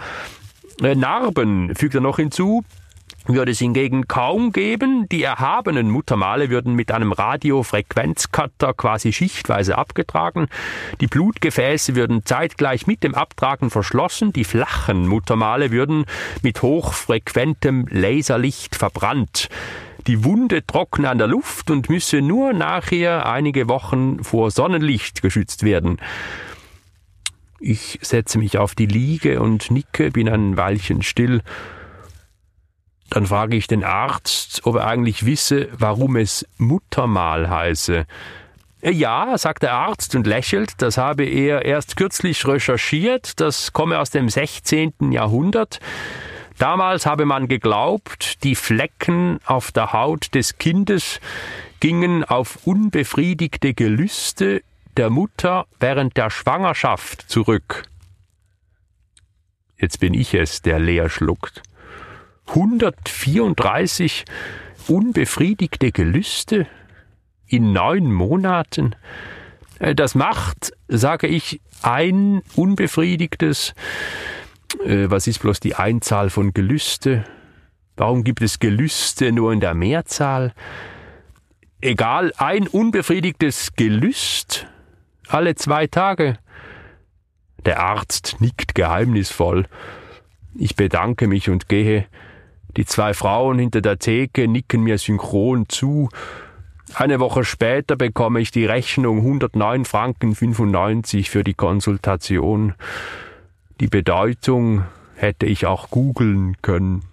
[0.81, 2.63] Äh, Narben fügt er noch hinzu.
[3.25, 5.07] würde es hingegen kaum geben.
[5.09, 10.47] Die erhabenen Muttermale würden mit einem Radiofrequenzcutter quasi schichtweise abgetragen.
[10.99, 14.33] Die Blutgefäße würden zeitgleich mit dem Abtragen verschlossen.
[14.33, 16.05] Die flachen Muttermale würden
[16.41, 19.47] mit hochfrequentem Laserlicht verbrannt.
[20.07, 25.63] Die Wunde trockne an der Luft und müsse nur nachher einige Wochen vor Sonnenlicht geschützt
[25.63, 25.97] werden.
[27.65, 31.41] Ich setze mich auf die Liege und nicke, bin ein Weilchen still.
[33.09, 38.05] Dann frage ich den Arzt, ob er eigentlich wisse, warum es Muttermal heiße.
[38.81, 44.09] Ja, sagt der Arzt und lächelt, das habe er erst kürzlich recherchiert, das komme aus
[44.09, 45.13] dem 16.
[45.13, 45.79] Jahrhundert.
[46.57, 51.21] Damals habe man geglaubt, die Flecken auf der Haut des Kindes
[51.79, 54.63] gingen auf unbefriedigte Gelüste
[54.97, 57.83] der Mutter während der Schwangerschaft zurück.
[59.77, 61.61] Jetzt bin ich es, der leer schluckt.
[62.47, 64.25] 134
[64.87, 66.67] unbefriedigte Gelüste
[67.47, 68.95] in neun Monaten.
[69.79, 73.73] Äh, das macht, sage ich, ein unbefriedigtes.
[74.85, 77.25] Äh, was ist bloß die Einzahl von Gelüste?
[77.95, 80.53] Warum gibt es Gelüste nur in der Mehrzahl?
[81.81, 84.67] Egal, ein unbefriedigtes Gelüst
[85.33, 86.37] alle zwei Tage.
[87.65, 89.65] Der Arzt nickt geheimnisvoll.
[90.55, 92.05] Ich bedanke mich und gehe.
[92.75, 96.09] Die zwei Frauen hinter der Theke nicken mir synchron zu.
[96.95, 102.73] Eine Woche später bekomme ich die Rechnung 109 Franken 95 für die Konsultation.
[103.79, 104.83] Die Bedeutung
[105.15, 107.03] hätte ich auch googeln können.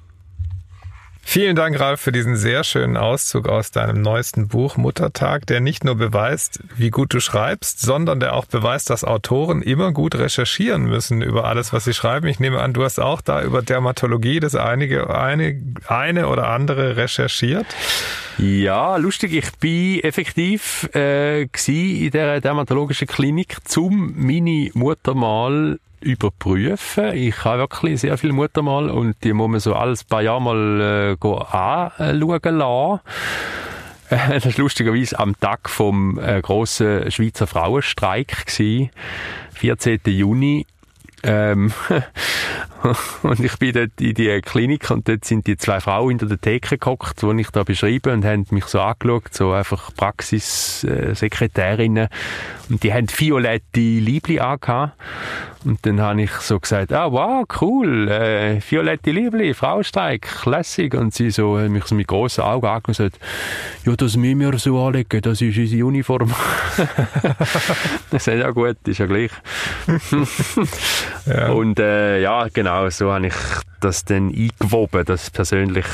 [1.32, 5.84] Vielen Dank, Ralf, für diesen sehr schönen Auszug aus deinem neuesten Buch Muttertag, der nicht
[5.84, 10.86] nur beweist, wie gut du schreibst, sondern der auch beweist, dass Autoren immer gut recherchieren
[10.86, 12.26] müssen über alles, was sie schreiben.
[12.26, 16.96] Ich nehme an, du hast auch da über Dermatologie das einige, eine, eine oder andere
[16.96, 17.66] recherchiert.
[18.36, 27.14] Ja, lustig, ich bin effektiv äh, in der dermatologischen Klinik zum Mini-Muttermal überprüfen.
[27.14, 31.16] Ich habe wirklich sehr viel Muttermal und die muss man so alles paar Jahre mal
[31.20, 33.00] äh, anschauen lassen.
[34.10, 38.90] Das war lustigerweise am Tag vom äh, grossen Schweizer Frauenstreik gewesen,
[39.52, 40.00] 14.
[40.06, 40.66] Juni.
[41.22, 41.72] Ähm,
[43.22, 46.40] und ich bin dort in die Klinik und dort sind die zwei Frauen hinter der
[46.40, 52.08] Theke gehockt, die ich da beschreibe und haben mich so angeschaut, so einfach Praxissekretärinnen.
[52.68, 54.94] Und die haben violette Liebli angehabt.
[55.64, 60.94] Und dann habe ich so gesagt, ah, wow, cool, äh, violette Liebli, Frauenstreik, lässig.
[60.94, 63.12] Und sie so, haben mich so mit grossen Augen angeschaut,
[63.84, 66.30] ja, das müssen wir so anlegen, das ist unsere Uniform.
[68.12, 69.32] ich sage, ja gut, ist ja gleich.
[71.26, 71.50] ja.
[71.50, 73.34] Und äh, ja, genau, so habe ich
[73.80, 75.86] das dann eingewoben, das persönlich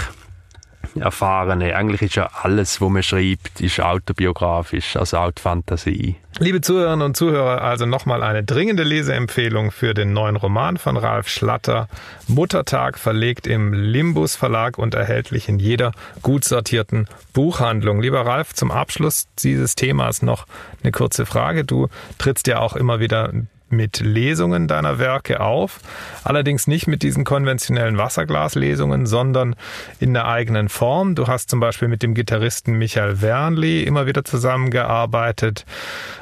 [1.00, 1.76] Erfahrene.
[1.76, 6.16] Eigentlich ist ja alles, was man schreibt, ist autobiografisch, also Autofantasie.
[6.38, 11.28] Liebe Zuhörerinnen und Zuhörer, also nochmal eine dringende Leseempfehlung für den neuen Roman von Ralf
[11.28, 11.88] Schlatter.
[12.28, 18.00] Muttertag verlegt im Limbus Verlag und erhältlich in jeder gut sortierten Buchhandlung.
[18.00, 20.46] Lieber Ralf, zum Abschluss dieses Themas noch
[20.82, 21.64] eine kurze Frage.
[21.64, 23.32] Du trittst ja auch immer wieder
[23.68, 25.80] mit Lesungen deiner Werke auf,
[26.24, 29.56] allerdings nicht mit diesen konventionellen Wasserglaslesungen, sondern
[29.98, 31.14] in der eigenen Form.
[31.14, 35.64] Du hast zum Beispiel mit dem Gitarristen Michael Wernli immer wieder zusammengearbeitet,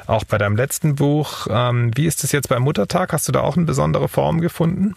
[0.07, 1.47] auch bei deinem letzten Buch.
[1.49, 3.13] Ähm, wie ist es jetzt beim Muttertag?
[3.13, 4.95] Hast du da auch eine besondere Form gefunden?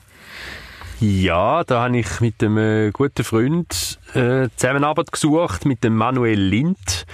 [1.01, 6.41] Ja, da habe ich mit einem äh, guten Freund äh, Zusammenarbeit gesucht, mit dem Manuel
[6.41, 7.07] Lind.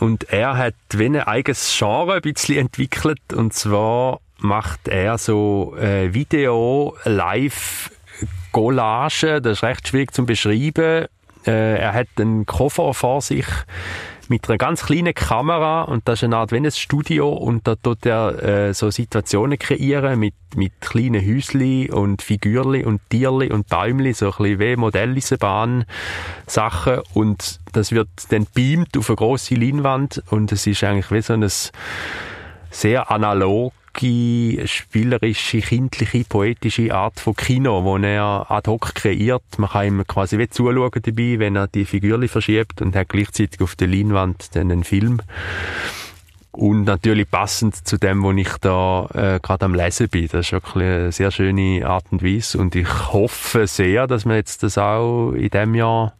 [0.00, 3.20] Und er hat wie ein eigenes Genre ein bisschen entwickelt.
[3.34, 7.90] Und zwar macht er so äh, Video, Live,
[8.52, 9.40] Collage.
[9.40, 11.06] Das ist recht schwierig zu beschreiben.
[11.46, 13.46] Äh, er hat einen Koffer vor sich
[14.28, 17.74] mit einer ganz kleinen Kamera und das ist eine Art wie ein Studio und da
[17.74, 23.68] tut er äh, so Situationen kreieren mit, mit kleinen Häusli und Figürli und Tierli und
[23.68, 25.84] Bäumli, so ein bisschen wie Modelleisenbahn
[26.46, 31.20] Sachen und das wird dann beamt auf eine grosse Leinwand und es ist eigentlich wie
[31.20, 31.50] so ein
[32.70, 39.42] sehr analog spielerische, kindliche, poetische Art von Kino, wo er ad hoc kreiert.
[39.58, 43.60] Man kann ihm quasi wie zuschauen dabei, wenn er die Figürchen verschiebt und hat gleichzeitig
[43.60, 45.20] auf der Leinwand dann einen Film.
[46.52, 50.28] Und natürlich passend zu dem, wo ich da äh, gerade am Lesen bin.
[50.30, 52.58] Das ist wirklich eine sehr schöne Art und Weise.
[52.58, 56.12] Und ich hoffe sehr, dass wir jetzt das auch in dem Jahr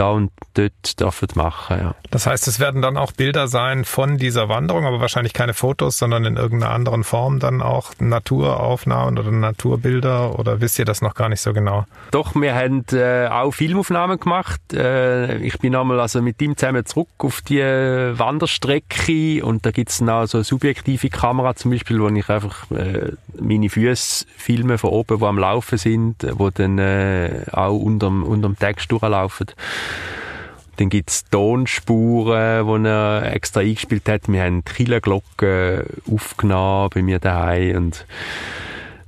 [0.00, 1.76] da und dort dürfen machen.
[1.78, 1.94] Ja.
[2.10, 5.98] Das heißt, es werden dann auch Bilder sein von dieser Wanderung, aber wahrscheinlich keine Fotos,
[5.98, 11.14] sondern in irgendeiner anderen Form dann auch Naturaufnahmen oder Naturbilder oder wisst ihr das noch
[11.14, 11.84] gar nicht so genau?
[12.12, 14.60] Doch, wir haben äh, auch Filmaufnahmen gemacht.
[14.72, 20.00] Äh, ich bin einmal also mit ihm zusammen zurück auf die Wanderstrecke und da gibt's
[20.00, 24.90] noch so eine subjektive Kamera zum Beispiel, wo ich einfach äh, meine Füße filme von
[24.90, 29.48] oben, die am Laufen sind, wo dann äh, auch unterm, unterm Text durchlaufen.
[30.76, 34.22] Dann gibt's Tonspuren, die er extra eingespielt hat.
[34.28, 38.06] Wir haben Killenglocken aufgenommen bei mir daheim und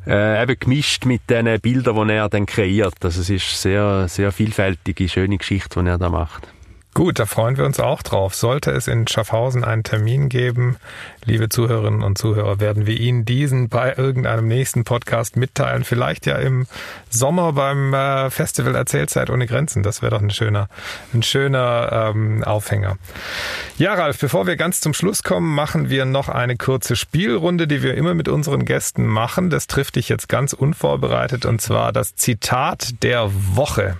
[0.07, 2.97] äh, eben gemischt mit den Bildern, die er dann kreiert.
[3.03, 6.49] Also es ist sehr, sehr vielfältige, schöne Geschichte, die er da macht.
[6.95, 8.35] Gut, da freuen wir uns auch drauf.
[8.35, 10.77] Sollte es in Schaffhausen einen Termin geben,
[11.25, 15.85] liebe Zuhörerinnen und Zuhörer, werden wir Ihnen diesen bei irgendeinem nächsten Podcast mitteilen.
[15.85, 16.67] Vielleicht ja im
[17.09, 19.83] Sommer beim äh, Festival Erzählzeit ohne Grenzen.
[19.83, 20.69] Das wäre doch ein schöner,
[21.15, 22.99] ein schöner ähm, Aufhänger.
[23.79, 27.83] Ja, Ralf, bevor wir ganz zum Schluss kommen, machen wir noch eine kurze Spielrunde, die
[27.83, 29.49] wir immer mit unseren Gästen machen.
[29.49, 33.97] Das trifft dich jetzt ganz unvorbereitet und zwar das Zitat der Woche.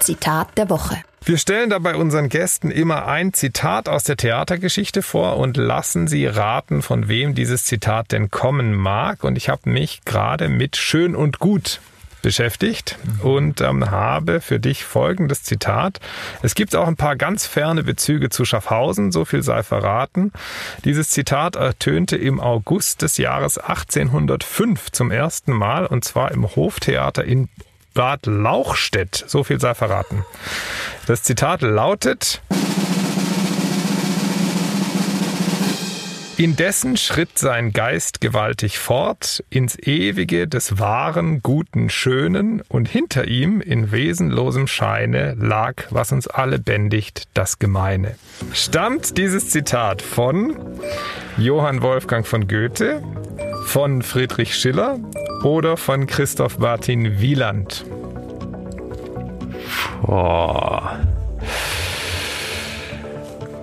[0.00, 0.98] Zitat der Woche.
[1.24, 6.26] Wir stellen dabei unseren Gästen immer ein Zitat aus der Theatergeschichte vor und lassen sie
[6.26, 9.24] raten, von wem dieses Zitat denn kommen mag.
[9.24, 11.80] Und ich habe mich gerade mit Schön und Gut
[12.22, 16.00] beschäftigt und ähm, habe für dich folgendes Zitat.
[16.42, 20.32] Es gibt auch ein paar ganz ferne Bezüge zu Schaffhausen, so viel sei verraten.
[20.84, 27.24] Dieses Zitat ertönte im August des Jahres 1805 zum ersten Mal und zwar im Hoftheater
[27.24, 27.48] in
[27.98, 29.24] Bad Lauchstädt.
[29.26, 30.24] So viel sei verraten.
[31.08, 32.40] Das Zitat lautet,
[36.36, 43.60] Indessen schritt sein Geist gewaltig fort ins Ewige des wahren, guten, schönen, und hinter ihm
[43.60, 48.14] in wesenlosem Scheine lag, was uns alle bändigt, das Gemeine.
[48.52, 50.56] Stammt dieses Zitat von
[51.36, 53.02] Johann Wolfgang von Goethe,
[53.64, 55.00] von Friedrich Schiller
[55.42, 57.84] oder von Christoph Martin Wieland?
[60.02, 60.98] Boah.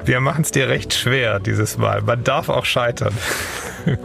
[0.06, 2.02] Wir machen es dir recht schwer dieses Mal.
[2.02, 3.14] Man darf auch scheitern.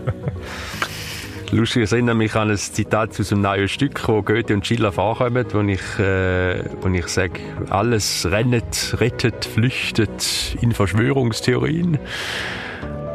[1.52, 4.92] Lustig, ich erinnere mich an ein Zitat aus einem neuen Stück, wo Goethe und Schiller
[4.92, 7.40] vorkommen, wo ich, äh, ich sage,
[7.70, 11.98] alles rennet, rettet, flüchtet in Verschwörungstheorien.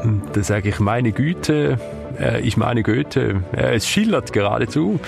[0.04, 1.80] Und da sage ich, meine Güte,
[2.20, 5.00] äh, ich meine Goethe, äh, es schillert geradezu,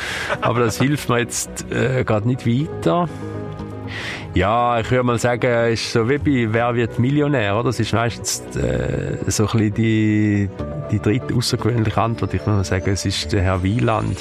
[0.42, 3.08] aber das hilft mir jetzt äh, gerade nicht weiter.
[4.34, 7.66] Ja, ich würde mal sagen, es ist so wie bei Wer wird Millionär, oder?
[7.66, 10.50] Das ist meistens äh, so ein bisschen die,
[10.92, 12.34] die dritte außergewöhnliche Antwort.
[12.34, 14.18] Ich würde mal sagen, es ist der Herr Wieland.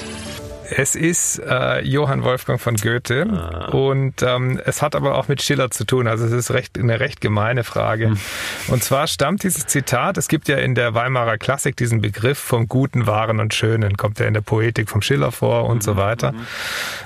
[0.70, 3.68] Es ist äh, Johann Wolfgang von Goethe ah.
[3.70, 6.08] und ähm, es hat aber auch mit Schiller zu tun.
[6.08, 8.08] Also es ist recht, eine recht gemeine Frage.
[8.08, 8.18] Hm.
[8.68, 12.68] Und zwar stammt dieses Zitat, es gibt ja in der Weimarer Klassik diesen Begriff vom
[12.68, 15.80] Guten, Wahren und Schönen, kommt ja in der Poetik vom Schiller vor und mhm.
[15.82, 16.32] so weiter.
[16.32, 16.46] Mhm.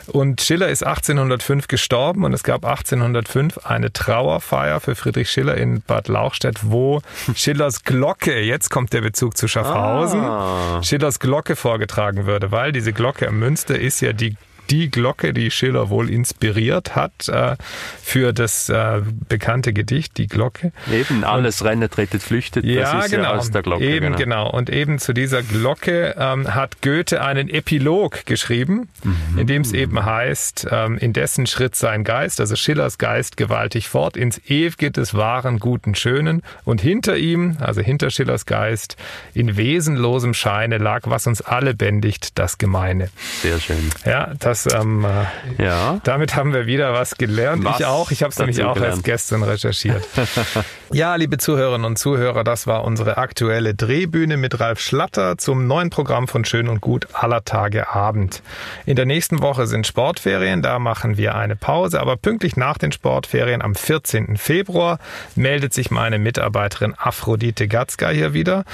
[0.08, 5.82] Und Schiller ist 1805 gestorben und es gab 1805 eine Trauerfeier für Friedrich Schiller in
[5.82, 7.02] Bad Lauchstädt, wo
[7.34, 10.82] Schillers Glocke, jetzt kommt der Bezug zu Schaffhausen, ah.
[10.82, 14.36] Schillers Glocke vorgetragen würde, weil diese Glocke am Münster ist ja die
[14.70, 17.56] die Glocke, die Schiller wohl inspiriert hat äh,
[18.02, 20.72] für das äh, bekannte Gedicht, die Glocke.
[20.92, 23.84] Eben, alles und, rennet, rettet, flüchtet, ja, das ist genau, ja aus der Glocke.
[23.84, 24.46] Eben, genau.
[24.46, 24.50] genau.
[24.50, 29.38] Und eben zu dieser Glocke ähm, hat Goethe einen Epilog geschrieben, mhm.
[29.38, 33.88] in dem es eben heißt, ähm, in dessen Schritt sein Geist, also Schillers Geist, gewaltig
[33.88, 36.42] fort ins Ewige des wahren, guten, schönen.
[36.64, 38.96] Und hinter ihm, also hinter Schillers Geist,
[39.34, 43.10] in wesenlosem Scheine lag, was uns alle bändigt, das Gemeine.
[43.42, 43.90] Sehr schön.
[44.04, 46.00] Ja, das das, ähm, äh, ja.
[46.04, 47.64] damit haben wir wieder was gelernt.
[47.64, 48.10] Was ich auch.
[48.10, 48.96] Ich habe es nämlich auch gelernt.
[48.96, 50.06] erst gestern recherchiert.
[50.92, 55.90] ja, liebe Zuhörerinnen und Zuhörer, das war unsere aktuelle Drehbühne mit Ralf Schlatter zum neuen
[55.90, 58.42] Programm von Schön und Gut aller Tage Abend.
[58.86, 62.92] In der nächsten Woche sind Sportferien, da machen wir eine Pause, aber pünktlich nach den
[62.92, 64.36] Sportferien am 14.
[64.36, 64.98] Februar
[65.34, 68.64] meldet sich meine Mitarbeiterin Aphrodite Gatzka hier wieder.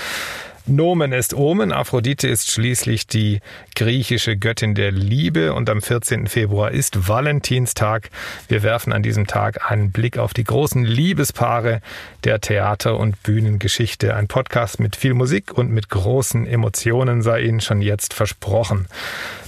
[0.69, 1.71] Nomen ist Omen.
[1.71, 3.41] Aphrodite ist schließlich die
[3.77, 6.27] griechische Göttin der Liebe und am 14.
[6.27, 8.11] Februar ist Valentinstag.
[8.49, 11.83] Wir werfen an diesem Tag einen Blick auf die großen Liebespaare
[12.25, 14.17] der Theater- und Bühnengeschichte.
[14.17, 18.89] Ein Podcast mit viel Musik und mit großen Emotionen sei Ihnen schon jetzt versprochen.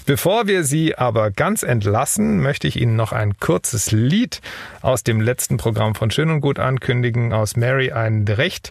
[0.09, 4.41] Bevor wir Sie aber ganz entlassen, möchte ich Ihnen noch ein kurzes Lied
[4.81, 7.35] aus dem letzten Programm von Schön und Gut ankündigen.
[7.35, 8.71] Aus Mary ein recht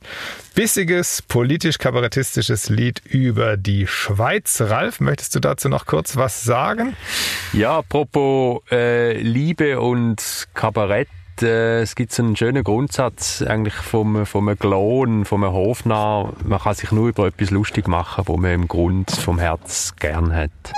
[0.56, 4.62] bissiges, politisch-kabarettistisches Lied über die Schweiz.
[4.62, 6.96] Ralf, möchtest du dazu noch kurz was sagen?
[7.54, 11.08] Ja, apropos äh, Liebe und Kabarett
[11.44, 16.34] äh, es gibt einen schönen Grundsatz eigentlich vom, vom Klon, vom Hofnarr.
[16.44, 20.36] Man kann sich nur über etwas lustig machen, wo man im Grund vom Herz gern
[20.36, 20.74] hat.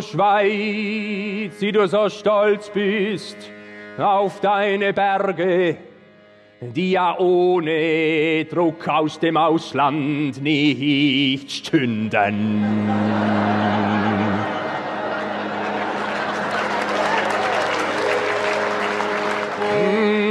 [0.00, 3.36] Schweiz, die du so stolz bist
[3.98, 5.76] auf deine Berge,
[6.60, 12.64] die ja ohne Druck aus dem Ausland nicht stünden.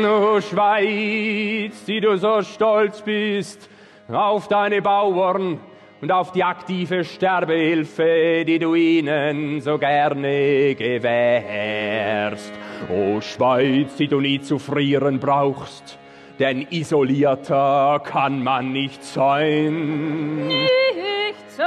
[0.06, 3.70] Oh, Schweiz, die du so stolz bist
[4.12, 5.60] auf deine Bauern
[6.04, 12.52] und auf die aktive Sterbehilfe, die du ihnen so gerne gewährst.
[12.90, 15.98] O Schweiz, die du nie zu frieren brauchst,
[16.40, 20.46] denn isolierter kann man nicht sein.
[20.46, 21.64] Nicht sein.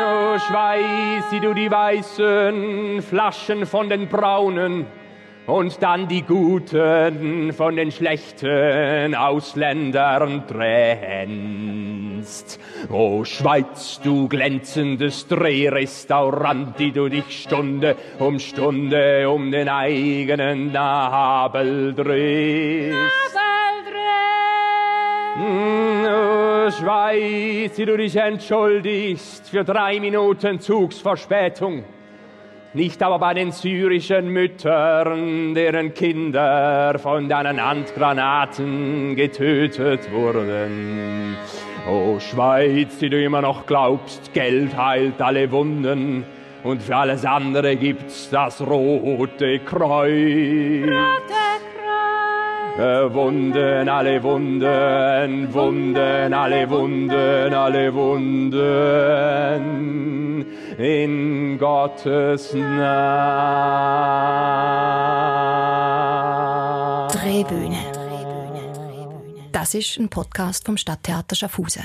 [0.00, 4.86] O Schweiz, die du die weißen Flaschen von den braunen
[5.46, 11.78] und dann die guten von den schlechten Ausländern trennst.
[12.90, 21.94] O Schweiz, du glänzendes Drehrestaurant, die du dich Stunde um Stunde um den eigenen Nabel
[21.94, 22.96] drehst.
[25.38, 31.84] O Schweiz, die du dich entschuldigst für drei Minuten Zugsverspätung
[32.76, 41.36] nicht aber bei den syrischen Müttern, deren Kinder von deinen Handgranaten getötet wurden.
[41.90, 46.24] O Schweiz, die du immer noch glaubst, Geld heilt alle Wunden
[46.64, 50.86] und für alles andere gibt's das rote Kreuz.
[52.78, 58.54] Wunden, alle Wunden, Wunden, alle Wunden, alle Wunden,
[60.76, 62.76] in Gottes Namen.
[67.12, 67.78] Drehbühne.
[69.52, 71.84] Das ist ein Podcast vom Stadttheater Schaffhausen.